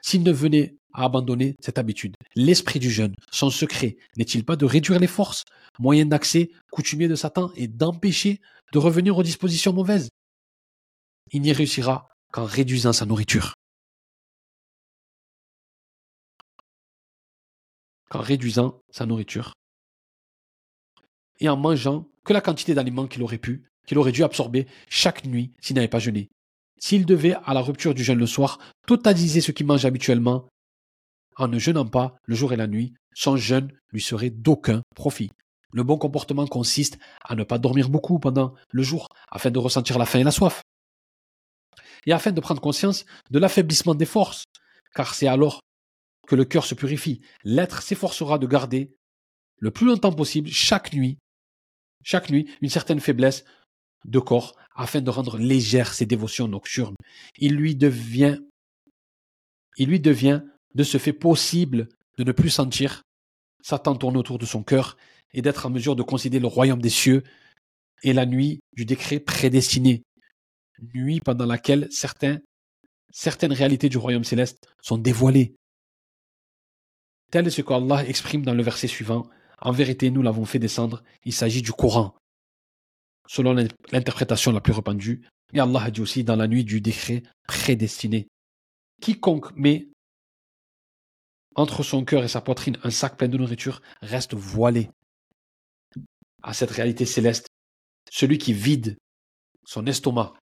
s'il 0.02 0.24
ne 0.24 0.32
venait 0.32 0.78
à 0.94 1.06
abandonner 1.06 1.56
cette 1.60 1.78
habitude. 1.78 2.16
L'esprit 2.36 2.80
du 2.80 2.90
jeûne, 2.90 3.16
son 3.32 3.50
secret, 3.50 3.98
n'est-il 4.18 4.46
pas 4.46 4.56
de 4.56 4.66
réduire 4.66 5.00
les 5.00 5.08
forces, 5.08 5.46
moyen 5.80 6.06
d'accès 6.06 6.52
coutumier 6.72 7.08
de 7.08 7.16
Satan 7.16 7.52
et 7.56 7.68
d'empêcher 7.68 8.40
de 8.74 8.80
revenir 8.80 9.18
aux 9.18 9.24
dispositions 9.24 9.74
mauvaises? 9.74 10.10
Il 11.32 11.42
n'y 11.42 11.54
réussira 11.54 12.10
qu'en 12.32 12.46
réduisant 12.46 12.94
sa 12.94 13.06
nourriture. 13.06 13.54
Qu'en 18.10 18.22
réduisant 18.22 18.82
sa 18.90 19.06
nourriture. 19.06 19.54
Et 21.40 21.50
en 21.50 21.58
mangeant 21.58 22.08
que 22.26 22.34
la 22.34 22.42
quantité 22.42 22.74
d'aliments 22.74 23.08
qu'il 23.08 23.24
aurait 23.24 23.38
pu, 23.38 23.70
qu'il 23.92 23.98
aurait 23.98 24.14
dû 24.14 24.24
absorber 24.24 24.68
chaque 24.88 25.26
nuit 25.26 25.52
s'il 25.60 25.76
n'avait 25.76 25.90
pas 25.90 26.00
jeûné. 26.00 26.30
S'il 26.80 27.06
devait, 27.06 27.36
à 27.44 27.54
la 27.54 27.60
rupture 27.60 27.94
du 27.94 28.06
jeûne 28.06 28.20
le 28.20 28.26
soir, 28.26 28.58
totaliser 28.88 29.42
ce 29.42 29.52
qu'il 29.52 29.66
mange 29.66 29.84
habituellement, 29.84 30.48
en 31.36 31.50
ne 31.50 31.60
jeûnant 31.60 31.86
pas 31.86 32.16
le 32.24 32.34
jour 32.34 32.54
et 32.54 32.56
la 32.56 32.68
nuit, 32.68 32.94
son 33.14 33.36
jeûne 33.36 33.70
lui 33.92 34.02
serait 34.02 34.30
d'aucun 34.30 34.82
profit. 34.96 35.30
Le 35.74 35.84
bon 35.84 35.98
comportement 35.98 36.48
consiste 36.48 37.00
à 37.26 37.36
ne 37.36 37.44
pas 37.44 37.58
dormir 37.58 37.90
beaucoup 37.90 38.18
pendant 38.18 38.56
le 38.72 38.82
jour 38.82 39.10
afin 39.30 39.52
de 39.52 39.60
ressentir 39.60 40.00
la 40.00 40.06
faim 40.06 40.20
et 40.20 40.24
la 40.24 40.32
soif. 40.32 40.62
Et 42.06 42.14
afin 42.14 42.32
de 42.32 42.40
prendre 42.40 42.62
conscience 42.62 43.06
de 43.30 43.40
l'affaiblissement 43.40 43.94
des 43.94 44.06
forces, 44.06 44.46
car 44.96 45.14
c'est 45.14 45.28
alors 45.28 45.60
que 46.30 46.38
le 46.38 46.46
cœur 46.46 46.64
se 46.64 46.76
purifie. 46.76 47.20
L'être 47.44 47.82
s'efforcera 47.82 48.40
de 48.40 48.48
garder 48.48 48.96
le 49.58 49.70
plus 49.70 49.86
longtemps 49.86 50.14
possible 50.14 50.50
chaque 50.50 50.94
nuit, 50.94 51.18
chaque 52.04 52.30
nuit, 52.30 52.50
une 52.62 52.70
certaine 52.70 53.02
faiblesse 53.02 53.44
de 54.06 54.20
corps 54.20 54.56
afin 54.76 55.02
de 55.02 55.10
rendre 55.10 55.38
légères 55.38 55.94
ses 55.94 56.06
dévotions 56.06 56.48
nocturnes. 56.48 56.96
Il 57.38 57.56
lui 57.56 57.76
devient, 57.76 58.40
il 59.78 59.90
lui 59.90 60.00
devient 60.00 60.42
de 60.76 60.84
ce 60.84 60.98
fait 60.98 61.14
possible 61.14 61.90
de 62.18 62.24
ne 62.24 62.32
plus 62.32 62.50
sentir 62.50 63.04
Satan 63.62 63.96
tourner 63.96 64.18
autour 64.18 64.40
de 64.40 64.46
son 64.46 64.64
cœur 64.64 64.98
et 65.34 65.42
d'être 65.42 65.66
en 65.66 65.70
mesure 65.70 65.96
de 65.96 66.04
considérer 66.04 66.42
le 66.42 66.48
royaume 66.48 66.82
des 66.82 66.90
cieux 66.90 67.24
et 68.04 68.14
la 68.14 68.26
nuit 68.26 68.60
du 68.74 68.86
décret 68.86 69.20
prédestiné, 69.20 70.04
nuit 70.94 71.20
pendant 71.20 71.46
laquelle 71.46 71.88
certaines 71.92 73.54
réalités 73.54 73.90
du 73.90 73.98
royaume 73.98 74.24
céleste 74.24 74.68
sont 74.82 74.98
dévoilées. 74.98 75.56
Tel 77.32 77.48
est 77.48 77.52
ce 77.52 77.62
qu'Allah 77.62 78.06
exprime 78.08 78.44
dans 78.44 78.54
le 78.54 78.64
verset 78.64 78.88
suivant. 78.88 79.30
En 79.60 79.72
vérité, 79.72 80.10
nous 80.10 80.22
l'avons 80.22 80.46
fait 80.46 80.60
descendre. 80.60 81.04
Il 81.24 81.34
s'agit 81.34 81.62
du 81.62 81.72
Coran, 81.72 82.16
selon 83.28 83.54
l'interprétation 83.92 84.52
la 84.52 84.62
plus 84.62 84.74
répandue. 84.74 85.22
Et 85.54 85.60
Allah 85.60 85.84
a 85.84 85.92
dit 85.92 86.02
aussi 86.02 86.24
dans 86.24 86.36
la 86.36 86.48
nuit 86.48 86.64
du 86.64 86.82
décret 86.82 87.24
prédestiné. 87.48 88.28
Quiconque 89.02 89.56
met 89.56 89.90
entre 91.56 91.84
son 91.84 92.06
cœur 92.06 92.24
et 92.24 92.30
sa 92.30 92.42
poitrine 92.42 92.78
un 92.84 92.92
sac 92.92 93.18
plein 93.18 93.28
de 93.28 93.38
nourriture 93.38 93.82
reste 94.02 94.34
voilé 94.34 94.90
à 96.44 96.54
cette 96.54 96.72
réalité 96.72 97.06
céleste. 97.06 97.48
Celui 98.10 98.38
qui 98.38 98.54
vide 98.54 98.98
son 99.66 99.86
estomac 99.86 100.34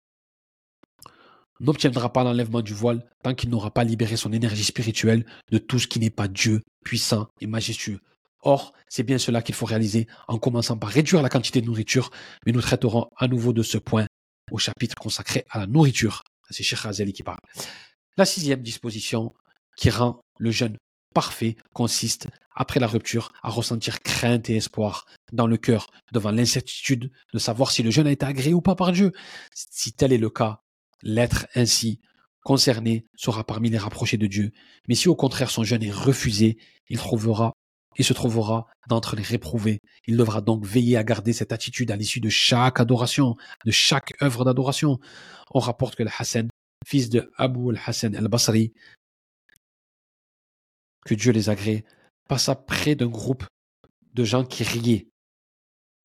n'obtiendra 1.60 2.12
pas 2.12 2.24
l'enlèvement 2.24 2.60
du 2.60 2.74
voile 2.74 3.04
tant 3.22 3.34
qu'il 3.34 3.50
n'aura 3.50 3.72
pas 3.72 3.84
libéré 3.84 4.16
son 4.16 4.32
énergie 4.32 4.64
spirituelle 4.64 5.26
de 5.50 5.58
tout 5.58 5.78
ce 5.78 5.88
qui 5.88 5.98
n'est 5.98 6.10
pas 6.10 6.28
Dieu, 6.28 6.62
puissant 6.84 7.28
et 7.40 7.46
majestueux. 7.46 8.00
Or, 8.42 8.72
c'est 8.88 9.02
bien 9.02 9.18
cela 9.18 9.42
qu'il 9.42 9.54
faut 9.54 9.66
réaliser 9.66 10.06
en 10.28 10.38
commençant 10.38 10.76
par 10.76 10.90
réduire 10.90 11.22
la 11.22 11.28
quantité 11.28 11.60
de 11.60 11.66
nourriture, 11.66 12.10
mais 12.46 12.52
nous 12.52 12.60
traiterons 12.60 13.08
à 13.16 13.28
nouveau 13.28 13.52
de 13.52 13.62
ce 13.62 13.78
point 13.78 14.06
au 14.50 14.58
chapitre 14.58 14.94
consacré 14.94 15.44
à 15.50 15.58
la 15.58 15.66
nourriture. 15.66 16.22
C'est 16.50 16.62
Cheikh 16.62 17.12
qui 17.12 17.22
parle. 17.22 17.38
La 18.16 18.24
sixième 18.24 18.62
disposition 18.62 19.34
qui 19.76 19.90
rend 19.90 20.20
le 20.38 20.50
jeûne 20.50 20.76
parfait 21.14 21.56
consiste, 21.72 22.28
après 22.54 22.80
la 22.80 22.86
rupture, 22.86 23.32
à 23.42 23.50
ressentir 23.50 24.00
crainte 24.00 24.50
et 24.50 24.56
espoir 24.56 25.06
dans 25.32 25.46
le 25.46 25.56
cœur 25.56 25.88
devant 26.12 26.30
l'incertitude 26.30 27.10
de 27.32 27.38
savoir 27.38 27.70
si 27.70 27.82
le 27.82 27.90
jeûne 27.90 28.06
a 28.06 28.10
été 28.10 28.26
agréé 28.26 28.54
ou 28.54 28.60
pas 28.60 28.74
par 28.74 28.92
Dieu. 28.92 29.12
Si 29.54 29.92
tel 29.92 30.12
est 30.12 30.18
le 30.18 30.30
cas, 30.30 30.62
l'être 31.02 31.46
ainsi 31.54 32.00
concerné 32.42 33.06
sera 33.16 33.44
parmi 33.44 33.68
les 33.68 33.78
rapprochés 33.78 34.16
de 34.16 34.26
Dieu. 34.26 34.52
Mais 34.88 34.94
si 34.94 35.08
au 35.08 35.14
contraire 35.14 35.50
son 35.50 35.64
jeûne 35.64 35.82
est 35.82 35.92
refusé, 35.92 36.58
il 36.88 36.98
trouvera 36.98 37.52
il 37.98 38.04
se 38.04 38.12
trouvera 38.12 38.68
d'entre 38.88 39.16
les 39.16 39.22
réprouvés. 39.22 39.80
Il 40.06 40.16
devra 40.16 40.40
donc 40.40 40.64
veiller 40.64 40.96
à 40.96 41.04
garder 41.04 41.32
cette 41.32 41.52
attitude 41.52 41.90
à 41.90 41.96
l'issue 41.96 42.20
de 42.20 42.28
chaque 42.28 42.80
adoration, 42.80 43.36
de 43.64 43.70
chaque 43.72 44.14
œuvre 44.22 44.44
d'adoration. 44.44 44.98
On 45.50 45.58
rapporte 45.58 45.96
que 45.96 46.04
le 46.04 46.10
Hassan, 46.16 46.48
fils 46.86 47.10
de 47.10 47.30
Abu 47.36 47.70
al-Hassan 47.70 48.14
al-Basri, 48.14 48.72
que 51.04 51.14
Dieu 51.14 51.32
les 51.32 51.50
agrée, 51.50 51.84
passa 52.28 52.54
près 52.54 52.94
d'un 52.94 53.08
groupe 53.08 53.44
de 54.14 54.24
gens 54.24 54.44
qui 54.44 54.62
riaient. 54.62 55.08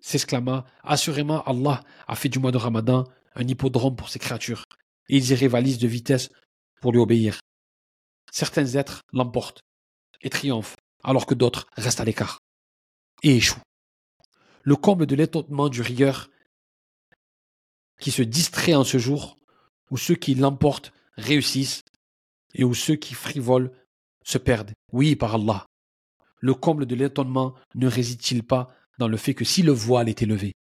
S'exclama, 0.01 0.65
assurément 0.83 1.43
Allah 1.43 1.83
a 2.07 2.15
fait 2.15 2.29
du 2.29 2.39
mois 2.39 2.51
de 2.51 2.57
Ramadan 2.57 3.05
un 3.35 3.47
hippodrome 3.47 3.95
pour 3.95 4.09
ses 4.09 4.19
créatures, 4.19 4.63
et 5.09 5.17
ils 5.17 5.31
y 5.31 5.35
rivalisent 5.35 5.77
de 5.77 5.87
vitesse 5.87 6.29
pour 6.81 6.91
lui 6.91 6.99
obéir. 6.99 7.39
Certains 8.31 8.75
êtres 8.75 9.01
l'emportent 9.11 9.61
et 10.21 10.29
triomphent, 10.29 10.75
alors 11.03 11.25
que 11.25 11.33
d'autres 11.33 11.67
restent 11.75 11.99
à 11.99 12.05
l'écart 12.05 12.39
et 13.23 13.35
échouent. 13.37 13.61
Le 14.63 14.75
comble 14.75 15.05
de 15.05 15.15
l'étonnement 15.15 15.69
du 15.69 15.81
rieur 15.81 16.29
qui 17.99 18.11
se 18.11 18.21
distrait 18.21 18.75
en 18.75 18.83
ce 18.83 18.97
jour, 18.97 19.37
où 19.91 19.97
ceux 19.97 20.15
qui 20.15 20.35
l'emportent 20.35 20.93
réussissent 21.15 21.83
et 22.53 22.63
où 22.63 22.73
ceux 22.73 22.95
qui 22.95 23.13
frivolent 23.13 23.71
se 24.25 24.37
perdent. 24.37 24.73
Oui, 24.91 25.15
par 25.15 25.35
Allah. 25.35 25.65
Le 26.39 26.53
comble 26.53 26.85
de 26.85 26.95
l'étonnement 26.95 27.55
ne 27.75 27.87
réside-t-il 27.87 28.43
pas 28.43 28.73
dans 28.97 29.07
le 29.07 29.17
fait 29.17 29.33
que 29.33 29.45
si 29.45 29.63
le 29.63 29.71
voile 29.71 30.09
est 30.09 30.21
élevé, 30.21 30.53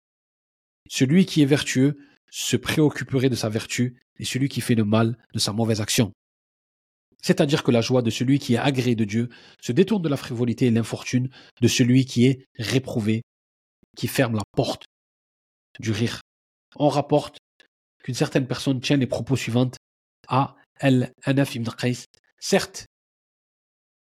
celui 0.89 1.27
qui 1.27 1.43
est 1.43 1.47
vertueux 1.47 1.99
se 2.31 2.57
préoccuperait 2.57 3.29
de 3.29 3.37
sa 3.37 3.49
vertu 3.49 4.01
et 4.19 4.25
celui 4.25 4.49
qui 4.49 4.61
fait 4.61 4.75
le 4.75 4.85
mal 4.85 5.19
de 5.35 5.39
sa 5.39 5.53
mauvaise 5.53 5.81
action? 5.81 6.13
C'est-à-dire 7.23 7.63
que 7.63 7.71
la 7.71 7.81
joie 7.81 8.03
de 8.03 8.11
celui 8.11 8.39
qui 8.39 8.55
est 8.55 8.59
agréé 8.59 8.97
de 8.97 9.05
Dieu 9.05 9.31
se 9.61 9.73
détourne 9.73 10.03
de 10.03 10.09
la 10.09 10.17
frivolité 10.17 10.67
et 10.67 10.71
l'infortune 10.71 11.31
de 11.61 11.69
celui 11.69 12.05
qui 12.05 12.27
est 12.27 12.47
réprouvé, 12.59 13.23
qui 13.97 14.09
ferme 14.09 14.35
la 14.35 14.43
porte 14.53 14.85
du 15.79 15.93
rire. 15.93 16.21
On 16.77 16.89
rapporte 16.89 17.39
qu'une 18.03 18.15
certaine 18.15 18.47
personne 18.47 18.81
tient 18.81 18.97
les 18.97 19.07
propos 19.07 19.37
suivants 19.37 19.71
à 20.27 20.57
El-Anaf 20.81 21.55
ibn. 21.55 21.69
Certes, 22.41 22.87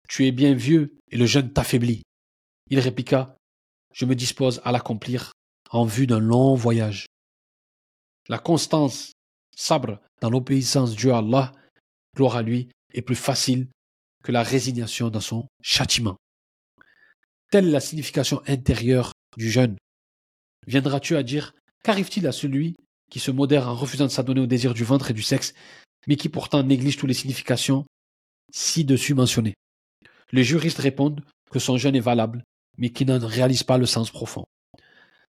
tu 0.08 0.26
es 0.26 0.32
bien 0.32 0.54
vieux 0.54 0.98
et 1.10 1.16
le 1.16 1.26
jeune 1.26 1.52
t'affaiblit. 1.52 2.02
Il 2.70 2.80
répliqua, 2.80 3.36
je 3.94 4.04
me 4.04 4.16
dispose 4.16 4.60
à 4.64 4.72
l'accomplir 4.72 5.32
en 5.70 5.84
vue 5.84 6.06
d'un 6.06 6.18
long 6.18 6.54
voyage. 6.54 7.06
La 8.28 8.38
constance, 8.38 9.12
sabre 9.56 10.00
dans 10.20 10.30
l'obéissance 10.30 10.96
Dieu 10.96 11.12
Allah, 11.12 11.52
gloire 12.16 12.36
à 12.36 12.42
lui, 12.42 12.68
est 12.94 13.02
plus 13.02 13.16
facile 13.16 13.68
que 14.22 14.32
la 14.32 14.42
résignation 14.42 15.10
dans 15.10 15.20
son 15.20 15.48
châtiment. 15.62 16.16
Telle 17.50 17.68
est 17.68 17.72
la 17.72 17.80
signification 17.80 18.40
intérieure 18.46 19.12
du 19.36 19.50
jeûne. 19.50 19.76
Viendras-tu 20.66 21.16
à 21.16 21.22
dire 21.22 21.54
qu'arrive-t-il 21.82 22.26
à 22.26 22.32
celui 22.32 22.76
qui 23.10 23.18
se 23.18 23.30
modère 23.30 23.68
en 23.68 23.74
refusant 23.74 24.06
de 24.06 24.10
s'adonner 24.10 24.40
au 24.40 24.46
désir 24.46 24.74
du 24.74 24.84
ventre 24.84 25.10
et 25.10 25.14
du 25.14 25.22
sexe, 25.22 25.54
mais 26.06 26.16
qui 26.16 26.28
pourtant 26.28 26.62
néglige 26.62 26.96
toutes 26.96 27.08
les 27.08 27.14
significations 27.14 27.84
ci-dessus 28.52 29.14
mentionnées? 29.14 29.54
Les 30.30 30.44
juristes 30.44 30.78
répondent 30.78 31.22
que 31.50 31.58
son 31.58 31.76
jeûne 31.76 31.96
est 31.96 32.00
valable, 32.00 32.42
mais 32.78 32.90
qui 32.90 33.04
n'en 33.04 33.18
réalise 33.26 33.64
pas 33.64 33.76
le 33.76 33.86
sens 33.86 34.10
profond. 34.10 34.44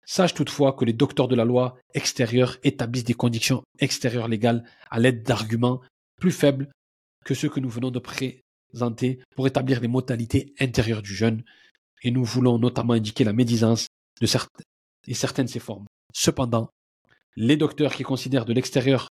Sache 0.06 0.34
toutefois 0.34 0.72
que 0.72 0.84
les 0.84 0.92
docteurs 0.92 1.28
de 1.28 1.34
la 1.34 1.44
loi 1.44 1.76
extérieure 1.92 2.56
établissent 2.62 3.04
des 3.04 3.14
conditions 3.14 3.64
extérieures 3.80 4.28
légales 4.28 4.64
à 4.90 5.00
l'aide 5.00 5.24
d'arguments 5.24 5.80
plus 6.18 6.32
faibles 6.32 6.70
que 7.26 7.34
ceux 7.34 7.48
que 7.48 7.58
nous 7.58 7.68
venons 7.68 7.90
de 7.90 7.98
présenter 7.98 9.20
pour 9.34 9.48
établir 9.48 9.80
les 9.80 9.88
modalités 9.88 10.54
intérieures 10.60 11.02
du 11.02 11.12
jeûne, 11.12 11.42
et 12.02 12.12
nous 12.12 12.24
voulons 12.24 12.56
notamment 12.56 12.92
indiquer 12.92 13.24
la 13.24 13.32
médisance 13.32 13.88
de 14.20 14.26
certaines, 14.26 14.64
et 15.08 15.14
certaines 15.14 15.46
de 15.46 15.50
ses 15.50 15.58
formes. 15.58 15.86
Cependant, 16.14 16.70
les 17.34 17.56
docteurs 17.56 17.96
qui 17.96 18.04
considèrent 18.04 18.44
de 18.44 18.52
l'extérieur, 18.52 19.08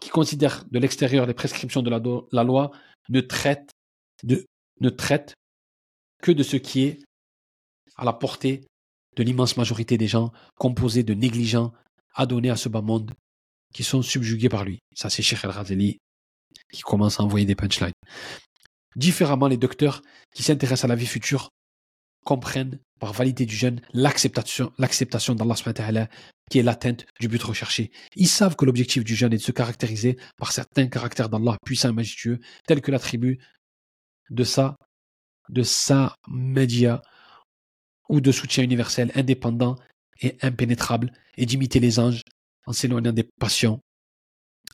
qui 0.00 0.08
considèrent 0.08 0.64
de 0.70 0.78
l'extérieur 0.78 1.26
les 1.26 1.34
prescriptions 1.34 1.82
de 1.82 1.90
la, 1.90 2.42
loi, 2.42 2.70
ne 3.10 3.20
traitent, 3.20 3.74
que 6.22 6.32
de 6.32 6.42
ce 6.42 6.56
qui 6.56 6.84
est 6.84 7.00
à 7.96 8.06
la 8.06 8.14
portée 8.14 8.66
de 9.16 9.22
l'immense 9.22 9.58
majorité 9.58 9.98
des 9.98 10.08
gens 10.08 10.32
composés 10.56 11.02
de 11.02 11.12
négligents 11.12 11.74
adonnés 12.14 12.50
à 12.50 12.56
ce 12.56 12.70
bas 12.70 12.80
monde 12.80 13.12
qui 13.74 13.84
sont 13.84 14.00
subjugués 14.00 14.48
par 14.48 14.64
lui. 14.64 14.78
Ça, 14.94 15.10
c'est 15.10 15.22
Sheikh 15.22 15.44
El-Razeli 15.44 15.98
qui 16.72 16.82
commence 16.82 17.20
à 17.20 17.22
envoyer 17.22 17.46
des 17.46 17.54
punchlines. 17.54 17.92
Différemment, 18.96 19.48
les 19.48 19.56
docteurs 19.56 20.02
qui 20.34 20.42
s'intéressent 20.42 20.84
à 20.84 20.88
la 20.88 20.94
vie 20.94 21.06
future 21.06 21.50
comprennent 22.24 22.78
par 22.98 23.12
validité 23.12 23.46
du 23.46 23.56
jeûne 23.56 23.80
l'acceptation, 23.92 24.72
l'acceptation 24.78 25.34
d'Allah 25.34 25.54
qui 26.50 26.58
est 26.58 26.62
l'atteinte 26.62 27.06
du 27.20 27.28
but 27.28 27.42
recherché. 27.42 27.90
Ils 28.16 28.28
savent 28.28 28.56
que 28.56 28.64
l'objectif 28.64 29.04
du 29.04 29.14
jeûne 29.14 29.32
est 29.32 29.38
de 29.38 29.42
se 29.42 29.52
caractériser 29.52 30.18
par 30.36 30.52
certains 30.52 30.88
caractères 30.88 31.28
d'Allah 31.28 31.56
puissants 31.64 31.90
et 31.90 31.92
majestueux, 31.92 32.40
tels 32.66 32.80
que 32.80 32.90
l'attribut 32.90 33.38
de 34.30 34.44
sa, 34.44 34.76
de 35.48 35.62
sa 35.62 36.14
média 36.28 37.02
ou 38.08 38.20
de 38.20 38.32
soutien 38.32 38.64
universel 38.64 39.12
indépendant 39.14 39.76
et 40.20 40.36
impénétrable 40.42 41.12
et 41.36 41.46
d'imiter 41.46 41.80
les 41.80 41.98
anges 41.98 42.22
en 42.66 42.72
s'éloignant 42.72 43.12
des 43.12 43.28
passions 43.38 43.80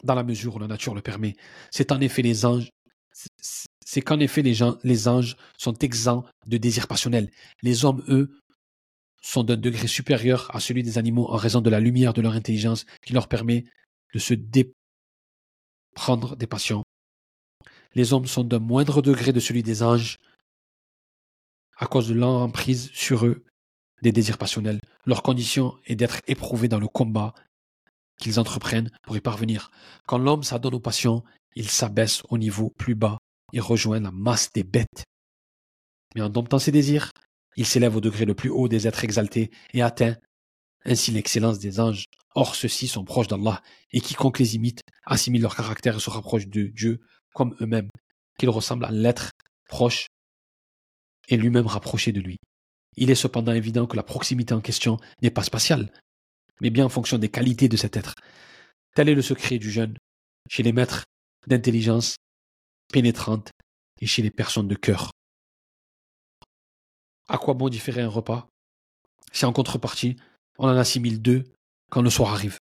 dans 0.04 0.14
la 0.14 0.22
mesure 0.22 0.54
où 0.54 0.58
la 0.58 0.68
nature 0.68 0.94
le 0.94 1.02
permet. 1.02 1.34
C'est 1.70 1.90
en 1.90 2.00
effet 2.00 2.22
les 2.22 2.44
anges, 2.44 2.70
c'est 3.84 4.02
qu'en 4.02 4.20
effet 4.20 4.42
les, 4.42 4.54
gens, 4.54 4.78
les 4.84 5.08
anges 5.08 5.36
sont 5.58 5.74
exempts 5.74 6.24
de 6.46 6.56
désirs 6.56 6.86
passionnels. 6.86 7.30
Les 7.62 7.84
hommes, 7.84 8.04
eux, 8.08 8.38
sont 9.22 9.42
d'un 9.42 9.56
degré 9.56 9.86
supérieur 9.86 10.54
à 10.54 10.60
celui 10.60 10.82
des 10.82 10.98
animaux 10.98 11.28
en 11.30 11.36
raison 11.36 11.60
de 11.62 11.70
la 11.70 11.80
lumière 11.80 12.12
de 12.12 12.20
leur 12.20 12.32
intelligence 12.32 12.84
qui 13.02 13.14
leur 13.14 13.26
permet 13.26 13.64
de 14.12 14.18
se 14.18 14.34
déprendre 14.34 14.76
des 16.36 16.46
passions. 16.46 16.84
Les 17.94 18.12
hommes 18.12 18.26
sont 18.26 18.44
d'un 18.44 18.58
moindre 18.58 19.00
degré 19.00 19.32
de 19.32 19.40
celui 19.40 19.62
des 19.62 19.82
anges 19.82 20.18
à 21.78 21.86
cause 21.86 22.08
de 22.08 22.14
l'emprise 22.14 22.90
sur 22.92 23.24
eux 23.24 23.44
des 24.02 24.12
désirs 24.12 24.36
passionnels. 24.36 24.80
Leur 25.06 25.22
condition 25.22 25.78
est 25.86 25.96
d'être 25.96 26.20
éprouvés 26.26 26.68
dans 26.68 26.78
le 26.78 26.88
combat 26.88 27.34
qu'ils 28.18 28.40
entreprennent 28.40 28.90
pour 29.02 29.16
y 29.16 29.20
parvenir. 29.20 29.70
Quand 30.06 30.18
l'homme 30.18 30.42
s'adonne 30.42 30.74
aux 30.74 30.80
passions, 30.80 31.24
il 31.56 31.68
s'abaisse 31.68 32.22
au 32.28 32.38
niveau 32.38 32.70
plus 32.70 32.94
bas 32.94 33.18
et 33.52 33.60
rejoint 33.60 34.00
la 34.00 34.10
masse 34.10 34.52
des 34.52 34.64
bêtes. 34.64 35.04
Mais 36.14 36.22
en 36.22 36.28
domptant 36.28 36.58
ses 36.58 36.72
désirs, 36.72 37.10
il 37.56 37.66
s'élève 37.66 37.96
au 37.96 38.00
degré 38.00 38.24
le 38.24 38.34
plus 38.34 38.50
haut 38.50 38.68
des 38.68 38.86
êtres 38.86 39.04
exaltés 39.04 39.50
et 39.72 39.82
atteint 39.82 40.16
ainsi 40.84 41.10
l'excellence 41.10 41.58
des 41.58 41.80
anges. 41.80 42.06
Or, 42.34 42.56
ceux-ci 42.56 42.88
sont 42.88 43.04
proches 43.04 43.28
d'Allah, 43.28 43.62
et 43.92 44.00
quiconque 44.00 44.40
les 44.40 44.56
imite 44.56 44.82
assimile 45.06 45.42
leur 45.42 45.54
caractère 45.54 45.96
et 45.96 46.00
se 46.00 46.10
rapproche 46.10 46.48
de 46.48 46.64
Dieu 46.64 47.00
comme 47.32 47.54
eux-mêmes, 47.60 47.88
qu'ils 48.38 48.50
ressemblent 48.50 48.84
à 48.84 48.90
l'être 48.90 49.30
proche 49.68 50.08
et 51.28 51.36
lui-même 51.36 51.66
rapproché 51.66 52.12
de 52.12 52.20
lui. 52.20 52.38
Il 52.96 53.10
est 53.10 53.16
cependant 53.16 53.52
évident 53.52 53.86
que 53.86 53.96
la 53.96 54.02
proximité 54.02 54.52
en 54.52 54.60
question 54.60 54.98
n'est 55.22 55.30
pas 55.30 55.42
spatiale, 55.42 55.92
mais 56.60 56.70
bien 56.70 56.84
en 56.84 56.88
fonction 56.88 57.18
des 57.18 57.28
qualités 57.28 57.68
de 57.68 57.76
cet 57.76 57.96
être. 57.96 58.14
Tel 58.94 59.08
est 59.08 59.14
le 59.14 59.22
secret 59.22 59.58
du 59.58 59.70
jeûne 59.70 59.96
chez 60.48 60.62
les 60.62 60.72
maîtres 60.72 61.04
d'intelligence 61.46 62.16
pénétrante 62.92 63.50
et 64.00 64.06
chez 64.06 64.22
les 64.22 64.30
personnes 64.30 64.68
de 64.68 64.74
cœur. 64.74 65.10
À 67.28 67.38
quoi 67.38 67.54
bon 67.54 67.68
différer 67.68 68.02
un 68.02 68.08
repas? 68.08 68.48
Si 69.32 69.44
en 69.44 69.52
contrepartie 69.52 70.16
on 70.58 70.68
en 70.68 70.76
assimile 70.76 71.20
deux 71.20 71.44
quand 71.90 72.02
le 72.02 72.10
soir 72.10 72.32
arrive 72.32 72.58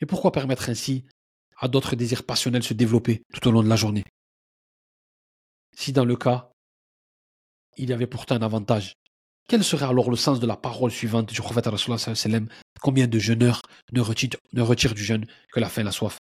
Et 0.00 0.06
pourquoi 0.06 0.32
permettre 0.32 0.68
ainsi 0.68 1.04
à 1.56 1.68
d'autres 1.68 1.96
désirs 1.96 2.24
passionnels 2.24 2.62
se 2.62 2.74
développer 2.74 3.22
tout 3.32 3.46
au 3.48 3.52
long 3.52 3.62
de 3.62 3.68
la 3.68 3.76
journée? 3.76 4.04
Si 5.76 5.92
dans 5.92 6.04
le 6.04 6.16
cas 6.16 6.50
il 7.78 7.90
y 7.90 7.92
avait 7.92 8.08
pourtant 8.08 8.34
un 8.34 8.42
avantage. 8.42 8.94
Quel 9.48 9.64
serait 9.64 9.86
alors 9.86 10.10
le 10.10 10.16
sens 10.16 10.40
de 10.40 10.46
la 10.46 10.58
parole 10.58 10.90
suivante 10.90 11.32
du 11.32 11.40
prophète 11.40 11.68
Combien 12.80 13.06
de 13.06 13.18
jeûneurs 13.18 13.62
ne 13.92 14.00
retirent, 14.02 14.94
du 14.94 15.02
jeûne 15.02 15.26
que 15.52 15.58
la 15.58 15.70
faim 15.70 15.80
et 15.80 15.84
la 15.84 15.90
soif? 15.90 16.18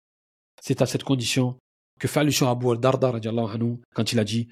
C'est 0.61 0.83
à 0.83 0.87
cette 0.87 1.05
condition 1.05 1.59
que 1.99 2.07
fait 2.07 2.21
allusion 2.21 2.51
Abu 2.51 2.71
al-Darda 2.71 3.13
quand 3.95 4.13
il 4.13 4.19
a 4.19 4.25
dit 4.25 4.49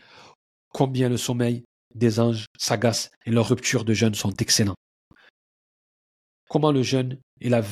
Combien 0.72 1.10
le 1.10 1.18
sommeil 1.18 1.64
des 1.94 2.18
anges 2.18 2.46
s'agace 2.58 3.10
et 3.26 3.30
leur 3.30 3.46
rupture 3.46 3.84
de 3.84 3.92
jeûne 3.92 4.14
sont 4.14 4.32
excellents. 4.36 4.76
Comment 6.48 6.72
le 6.72 6.82
jeûne 6.82 7.18
et 7.42 7.50
la, 7.50 7.62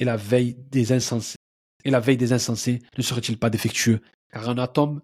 et 0.00 0.04
la 0.04 0.16
veille 0.16 0.54
des 0.54 0.90
insensés 0.90 1.36
et 1.84 1.90
la 1.90 2.00
veille 2.00 2.16
des 2.16 2.32
insensés 2.32 2.80
ne 2.96 3.02
serait-il 3.02 3.38
pas 3.38 3.50
défectueux? 3.50 4.00
Car 4.32 4.48
un 4.48 4.58
atome 4.58 5.00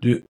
de 0.00 0.24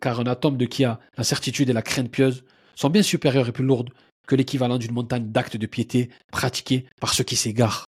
car 0.00 0.20
un 0.20 0.26
atome 0.26 0.56
de 0.56 0.64
qui 0.64 0.84
a 0.84 1.00
la 1.16 1.24
certitude 1.24 1.70
et 1.70 1.72
la 1.72 1.82
crainte 1.82 2.10
pieuse 2.10 2.44
sont 2.78 2.90
bien 2.90 3.02
supérieures 3.02 3.48
et 3.48 3.52
plus 3.52 3.64
lourdes 3.64 3.92
que 4.28 4.36
l'équivalent 4.36 4.78
d'une 4.78 4.92
montagne 4.92 5.32
d'actes 5.32 5.56
de 5.56 5.66
piété 5.66 6.10
pratiqués 6.30 6.86
par 7.00 7.12
ceux 7.12 7.24
qui 7.24 7.34
s'égarent. 7.34 7.86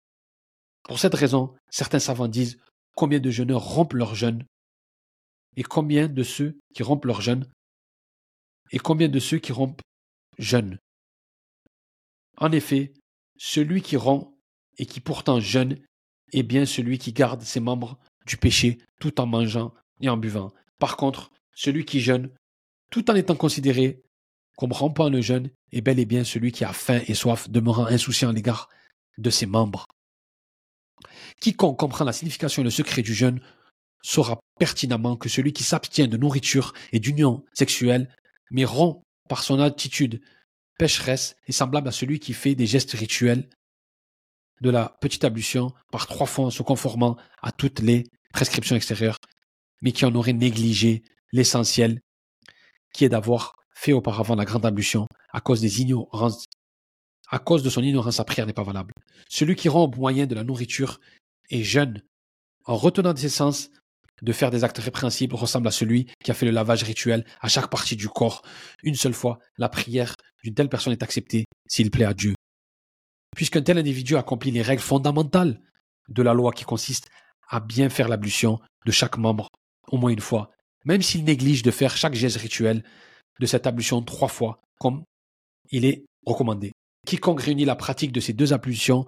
Pour 0.82 0.98
cette 0.98 1.14
raison, 1.14 1.54
certains 1.70 1.98
savants 2.00 2.28
disent 2.28 2.58
combien 2.94 3.18
de 3.18 3.30
jeûneurs 3.30 3.62
rompent 3.62 3.94
leur 3.94 4.14
jeûne 4.14 4.44
et 5.56 5.62
combien 5.62 6.06
de 6.06 6.22
ceux 6.22 6.58
qui 6.74 6.82
rompent 6.82 7.06
leur 7.06 7.22
jeûne 7.22 7.50
et 8.72 8.78
combien 8.78 9.08
de 9.08 9.18
ceux 9.18 9.38
qui 9.38 9.52
rompent 9.52 9.80
jeûnent. 10.36 10.78
En 12.36 12.52
effet, 12.52 12.92
celui 13.38 13.80
qui 13.80 13.96
rompt 13.96 14.34
et 14.76 14.84
qui 14.84 15.00
pourtant 15.00 15.40
jeûne 15.40 15.78
est 16.32 16.42
bien 16.42 16.66
celui 16.66 16.98
qui 16.98 17.14
garde 17.14 17.40
ses 17.40 17.60
membres 17.60 17.98
du 18.26 18.36
péché 18.36 18.76
tout 19.00 19.18
en 19.18 19.24
mangeant 19.24 19.72
et 20.02 20.10
en 20.10 20.18
buvant. 20.18 20.52
Par 20.78 20.98
contre, 20.98 21.30
celui 21.54 21.86
qui 21.86 22.00
jeûne, 22.00 22.30
tout 22.90 23.10
en 23.10 23.14
étant 23.14 23.36
considéré 23.36 24.03
comme 24.56 24.72
rampant 24.72 25.08
le 25.08 25.20
jeûne, 25.20 25.50
est 25.72 25.80
bel 25.80 25.98
et 25.98 26.04
bien 26.04 26.24
celui 26.24 26.52
qui 26.52 26.64
a 26.64 26.72
faim 26.72 27.00
et 27.06 27.14
soif, 27.14 27.50
demeurant 27.50 27.86
insouciant 27.86 28.30
à 28.30 28.32
l'égard 28.32 28.68
de 29.18 29.30
ses 29.30 29.46
membres. 29.46 29.86
Quiconque 31.40 31.78
comprend 31.78 32.04
la 32.04 32.12
signification 32.12 32.62
et 32.62 32.64
le 32.64 32.70
secret 32.70 33.02
du 33.02 33.14
jeûne 33.14 33.40
saura 34.02 34.38
pertinemment 34.58 35.16
que 35.16 35.28
celui 35.28 35.52
qui 35.52 35.64
s'abstient 35.64 36.08
de 36.08 36.16
nourriture 36.16 36.72
et 36.92 37.00
d'union 37.00 37.44
sexuelle, 37.52 38.14
mais 38.50 38.64
rompt 38.64 39.02
par 39.28 39.42
son 39.42 39.58
attitude 39.60 40.20
pécheresse, 40.78 41.36
est 41.46 41.52
semblable 41.52 41.88
à 41.88 41.92
celui 41.92 42.18
qui 42.18 42.34
fait 42.34 42.54
des 42.54 42.66
gestes 42.66 42.92
rituels 42.92 43.48
de 44.60 44.70
la 44.70 44.96
petite 45.00 45.24
ablution 45.24 45.72
par 45.90 46.06
trois 46.06 46.26
fois 46.26 46.46
en 46.46 46.50
se 46.50 46.62
conformant 46.62 47.16
à 47.42 47.52
toutes 47.52 47.80
les 47.80 48.04
prescriptions 48.32 48.76
extérieures, 48.76 49.18
mais 49.82 49.92
qui 49.92 50.04
en 50.04 50.14
aurait 50.14 50.32
négligé 50.32 51.02
l'essentiel, 51.32 52.00
qui 52.92 53.04
est 53.04 53.08
d'avoir 53.08 53.54
fait 53.74 53.92
auparavant 53.92 54.34
la 54.34 54.44
grande 54.44 54.66
ablution 54.66 55.06
à 55.32 55.40
cause 55.40 55.60
des 55.60 55.80
ignorances. 55.80 56.44
À 57.28 57.38
cause 57.38 57.62
de 57.62 57.70
son 57.70 57.82
ignorance, 57.82 58.16
sa 58.16 58.24
prière 58.24 58.46
n'est 58.46 58.52
pas 58.52 58.62
valable. 58.62 58.92
Celui 59.28 59.56
qui 59.56 59.68
rend 59.68 59.84
au 59.84 59.90
moyen 59.90 60.26
de 60.26 60.34
la 60.34 60.44
nourriture 60.44 61.00
est 61.50 61.62
jeune, 61.62 62.02
en 62.64 62.76
retenant 62.76 63.14
ses 63.16 63.28
sens 63.28 63.70
de 64.22 64.32
faire 64.32 64.50
des 64.50 64.62
actes 64.62 64.78
répréhensibles 64.78 65.34
ressemble 65.34 65.68
à 65.68 65.72
celui 65.72 66.06
qui 66.22 66.30
a 66.30 66.34
fait 66.34 66.46
le 66.46 66.52
lavage 66.52 66.82
rituel 66.84 67.24
à 67.40 67.48
chaque 67.48 67.68
partie 67.68 67.96
du 67.96 68.08
corps. 68.08 68.42
Une 68.82 68.94
seule 68.94 69.12
fois, 69.12 69.38
la 69.58 69.68
prière 69.68 70.14
d'une 70.42 70.54
telle 70.54 70.68
personne 70.68 70.92
est 70.92 71.02
acceptée 71.02 71.44
s'il 71.66 71.90
plaît 71.90 72.04
à 72.04 72.14
Dieu. 72.14 72.34
Puisqu'un 73.34 73.62
tel 73.62 73.78
individu 73.78 74.16
accomplit 74.16 74.52
les 74.52 74.62
règles 74.62 74.82
fondamentales 74.82 75.60
de 76.08 76.22
la 76.22 76.32
loi 76.32 76.52
qui 76.52 76.64
consiste 76.64 77.08
à 77.48 77.60
bien 77.60 77.88
faire 77.88 78.08
l'ablution 78.08 78.60
de 78.86 78.92
chaque 78.92 79.18
membre 79.18 79.48
au 79.88 79.98
moins 79.98 80.10
une 80.10 80.20
fois 80.20 80.54
même 80.84 81.02
s'il 81.02 81.24
néglige 81.24 81.62
de 81.62 81.70
faire 81.70 81.96
chaque 81.96 82.14
geste 82.14 82.36
rituel 82.36 82.84
de 83.40 83.46
cette 83.46 83.66
ablution 83.66 84.02
trois 84.02 84.28
fois, 84.28 84.60
comme 84.78 85.04
il 85.70 85.84
est 85.84 86.04
recommandé. 86.26 86.72
Quiconque 87.06 87.42
réunit 87.42 87.64
la 87.64 87.76
pratique 87.76 88.12
de 88.12 88.20
ces 88.20 88.32
deux 88.32 88.52
ablutions 88.52 89.06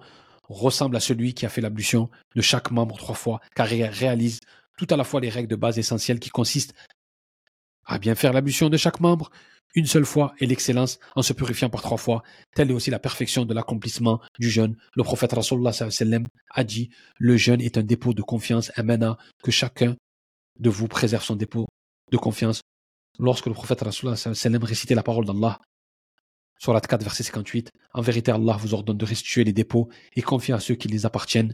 ressemble 0.49 0.95
à 0.95 0.99
celui 0.99 1.33
qui 1.33 1.45
a 1.45 1.49
fait 1.49 1.61
l'ablution 1.61 2.09
de 2.35 2.41
chaque 2.41 2.71
membre 2.71 2.97
trois 2.97 3.15
fois, 3.15 3.41
car 3.55 3.71
il 3.71 3.83
réalise 3.83 4.39
tout 4.77 4.87
à 4.89 4.97
la 4.97 5.03
fois 5.03 5.19
les 5.19 5.29
règles 5.29 5.49
de 5.49 5.55
base 5.55 5.79
essentielles 5.79 6.19
qui 6.19 6.29
consistent 6.29 6.73
à 7.85 7.99
bien 7.99 8.15
faire 8.15 8.33
l'ablution 8.33 8.69
de 8.69 8.77
chaque 8.77 8.99
membre 8.99 9.29
une 9.75 9.85
seule 9.85 10.05
fois 10.05 10.33
et 10.39 10.45
l'excellence 10.45 10.99
en 11.15 11.21
se 11.21 11.33
purifiant 11.33 11.69
par 11.69 11.81
trois 11.81 11.97
fois. 11.97 12.23
Telle 12.55 12.71
est 12.71 12.73
aussi 12.73 12.89
la 12.89 12.99
perfection 12.99 13.45
de 13.45 13.53
l'accomplissement 13.53 14.21
du 14.39 14.49
jeûne. 14.49 14.75
Le 14.95 15.03
prophète 15.03 15.33
Rasulullah 15.33 15.71
a 16.51 16.63
dit 16.63 16.89
Le 17.17 17.37
jeûne 17.37 17.61
est 17.61 17.77
un 17.77 17.83
dépôt 17.83 18.13
de 18.13 18.21
confiance, 18.21 18.71
un 18.75 18.83
mana 18.83 19.17
que 19.43 19.51
chacun 19.51 19.95
de 20.59 20.69
vous 20.69 20.87
préserve 20.87 21.23
son 21.23 21.35
dépôt 21.35 21.67
de 22.11 22.17
confiance. 22.17 22.61
Lorsque 23.19 23.47
le 23.47 23.53
prophète 23.53 23.83
sallam 23.91 24.63
récitait 24.63 24.95
la 24.95 25.03
parole 25.03 25.25
d'Allah, 25.25 25.59
sur 26.59 26.73
la 26.73 26.81
4, 26.81 27.03
verset 27.03 27.23
58, 27.23 27.71
En 27.93 28.01
vérité, 28.01 28.31
Allah 28.31 28.57
vous 28.57 28.73
ordonne 28.73 28.97
de 28.97 29.05
restituer 29.05 29.43
les 29.43 29.53
dépôts 29.53 29.89
et 30.15 30.21
confier 30.21 30.53
à 30.53 30.59
ceux 30.59 30.75
qui 30.75 30.87
les 30.87 31.05
appartiennent. 31.05 31.53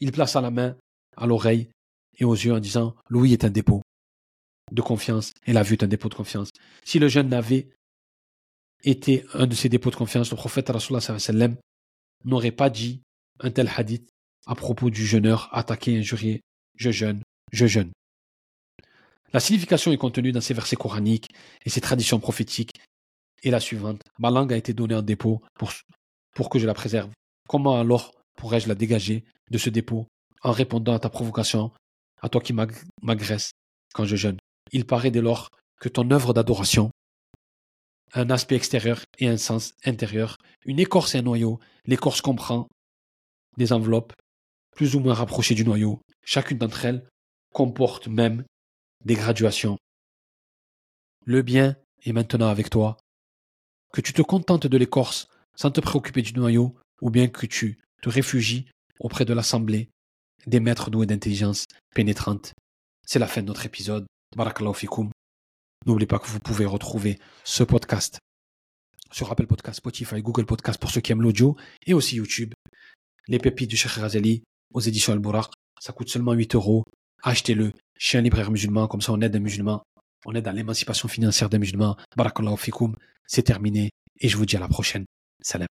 Il 0.00 0.12
plaça 0.12 0.40
la 0.40 0.50
main 0.50 0.76
à 1.16 1.26
l'oreille 1.26 1.70
et 2.18 2.24
aux 2.24 2.34
yeux 2.34 2.52
en 2.52 2.60
disant 2.60 2.94
L'ouïe 3.08 3.32
est 3.32 3.44
un 3.44 3.50
dépôt 3.50 3.82
de 4.70 4.82
confiance 4.82 5.32
et 5.46 5.52
la 5.52 5.62
vue 5.62 5.74
est 5.74 5.84
un 5.84 5.88
dépôt 5.88 6.08
de 6.08 6.14
confiance. 6.14 6.50
Si 6.84 6.98
le 6.98 7.08
jeune 7.08 7.28
n'avait 7.28 7.68
été 8.84 9.24
un 9.32 9.46
de 9.46 9.54
ces 9.54 9.68
dépôts 9.68 9.90
de 9.90 9.96
confiance, 9.96 10.30
le 10.30 10.36
prophète 10.36 10.70
sallam 10.78 11.56
n'aurait 12.24 12.52
pas 12.52 12.70
dit 12.70 13.02
un 13.40 13.50
tel 13.50 13.70
hadith 13.74 14.08
à 14.46 14.54
propos 14.54 14.90
du 14.90 15.04
jeûneur 15.06 15.48
attaqué 15.52 15.98
injurié 15.98 16.42
Je 16.74 16.90
jeûne, 16.90 17.22
je 17.52 17.66
jeûne. 17.66 17.92
La 19.32 19.40
signification 19.40 19.92
est 19.92 19.98
contenue 19.98 20.32
dans 20.32 20.40
ces 20.40 20.54
versets 20.54 20.76
coraniques 20.76 21.28
et 21.64 21.70
ces 21.70 21.80
traditions 21.80 22.18
prophétiques 22.18 22.72
est 23.42 23.50
la 23.50 23.60
suivante. 23.60 24.00
Ma 24.18 24.30
langue 24.30 24.52
a 24.52 24.56
été 24.56 24.72
donnée 24.72 24.94
en 24.94 25.02
dépôt 25.02 25.42
pour, 25.54 26.50
que 26.50 26.58
je 26.58 26.66
la 26.66 26.74
préserve. 26.74 27.10
Comment 27.48 27.78
alors 27.78 28.12
pourrais-je 28.36 28.68
la 28.68 28.74
dégager 28.74 29.24
de 29.50 29.58
ce 29.58 29.70
dépôt 29.70 30.06
en 30.42 30.52
répondant 30.52 30.94
à 30.94 30.98
ta 30.98 31.10
provocation, 31.10 31.72
à 32.22 32.28
toi 32.28 32.40
qui 32.40 32.54
m'agresse 33.02 33.52
quand 33.92 34.04
je 34.04 34.16
jeûne? 34.16 34.38
Il 34.72 34.86
paraît 34.86 35.10
dès 35.10 35.20
lors 35.20 35.50
que 35.80 35.88
ton 35.88 36.10
œuvre 36.10 36.32
d'adoration 36.32 36.90
a 38.12 38.20
un 38.20 38.30
aspect 38.30 38.56
extérieur 38.56 39.02
et 39.18 39.28
un 39.28 39.36
sens 39.36 39.74
intérieur. 39.84 40.38
Une 40.64 40.78
écorce 40.78 41.14
et 41.14 41.18
un 41.18 41.22
noyau. 41.22 41.60
L'écorce 41.84 42.22
comprend 42.22 42.68
des 43.58 43.72
enveloppes 43.72 44.14
plus 44.74 44.94
ou 44.94 45.00
moins 45.00 45.14
rapprochées 45.14 45.54
du 45.54 45.64
noyau. 45.64 46.00
Chacune 46.24 46.58
d'entre 46.58 46.84
elles 46.86 47.06
comporte 47.52 48.08
même 48.08 48.44
des 49.04 49.14
graduations. 49.14 49.78
Le 51.24 51.42
bien 51.42 51.76
est 52.04 52.12
maintenant 52.12 52.48
avec 52.48 52.70
toi. 52.70 52.96
Que 53.92 54.00
tu 54.00 54.12
te 54.12 54.22
contentes 54.22 54.66
de 54.66 54.76
l'écorce 54.76 55.28
sans 55.54 55.70
te 55.70 55.80
préoccuper 55.80 56.22
du 56.22 56.32
noyau, 56.34 56.76
ou 57.00 57.10
bien 57.10 57.28
que 57.28 57.46
tu 57.46 57.78
te 58.02 58.08
réfugies 58.08 58.70
auprès 59.00 59.24
de 59.24 59.34
l'assemblée 59.34 59.90
des 60.46 60.60
maîtres 60.60 60.90
doués 60.90 61.06
d'intelligence 61.06 61.64
pénétrante. 61.94 62.54
C'est 63.06 63.18
la 63.18 63.26
fin 63.26 63.42
de 63.42 63.46
notre 63.46 63.66
épisode. 63.66 64.06
Barakallahu 64.36 64.74
fikoum. 64.74 65.10
N'oubliez 65.86 66.06
pas 66.06 66.18
que 66.18 66.28
vous 66.28 66.40
pouvez 66.40 66.66
retrouver 66.66 67.18
ce 67.44 67.64
podcast 67.64 68.18
sur 69.10 69.30
Apple 69.30 69.46
Podcast, 69.46 69.78
Spotify, 69.78 70.20
Google 70.20 70.44
Podcast 70.44 70.78
pour 70.78 70.90
ceux 70.90 71.00
qui 71.00 71.12
aiment 71.12 71.22
l'audio 71.22 71.56
et 71.86 71.94
aussi 71.94 72.16
YouTube. 72.16 72.52
Les 73.26 73.38
pépites 73.38 73.70
du 73.70 73.76
Cheikh 73.76 73.92
Razali 73.92 74.42
aux 74.72 74.80
éditions 74.80 75.12
Al-Bouraq. 75.12 75.50
Ça 75.80 75.92
coûte 75.92 76.08
seulement 76.08 76.32
8 76.32 76.54
euros. 76.54 76.84
Achetez-le 77.22 77.72
chez 77.96 78.18
un 78.18 78.22
libraire 78.22 78.50
musulman. 78.50 78.86
Comme 78.86 79.00
ça, 79.00 79.12
on 79.12 79.20
aide 79.20 79.34
un 79.34 79.40
musulman. 79.40 79.82
On 80.26 80.34
aide 80.34 80.48
à 80.48 80.52
l'émancipation 80.52 81.08
financière 81.08 81.48
des 81.48 81.58
musulmans. 81.58 81.96
Barakallahu 82.16 82.56
fikoum. 82.56 82.94
C'est 83.26 83.42
terminé. 83.42 83.90
Et 84.20 84.28
je 84.28 84.36
vous 84.36 84.46
dis 84.46 84.56
à 84.56 84.60
la 84.60 84.68
prochaine. 84.68 85.04
Salam. 85.40 85.68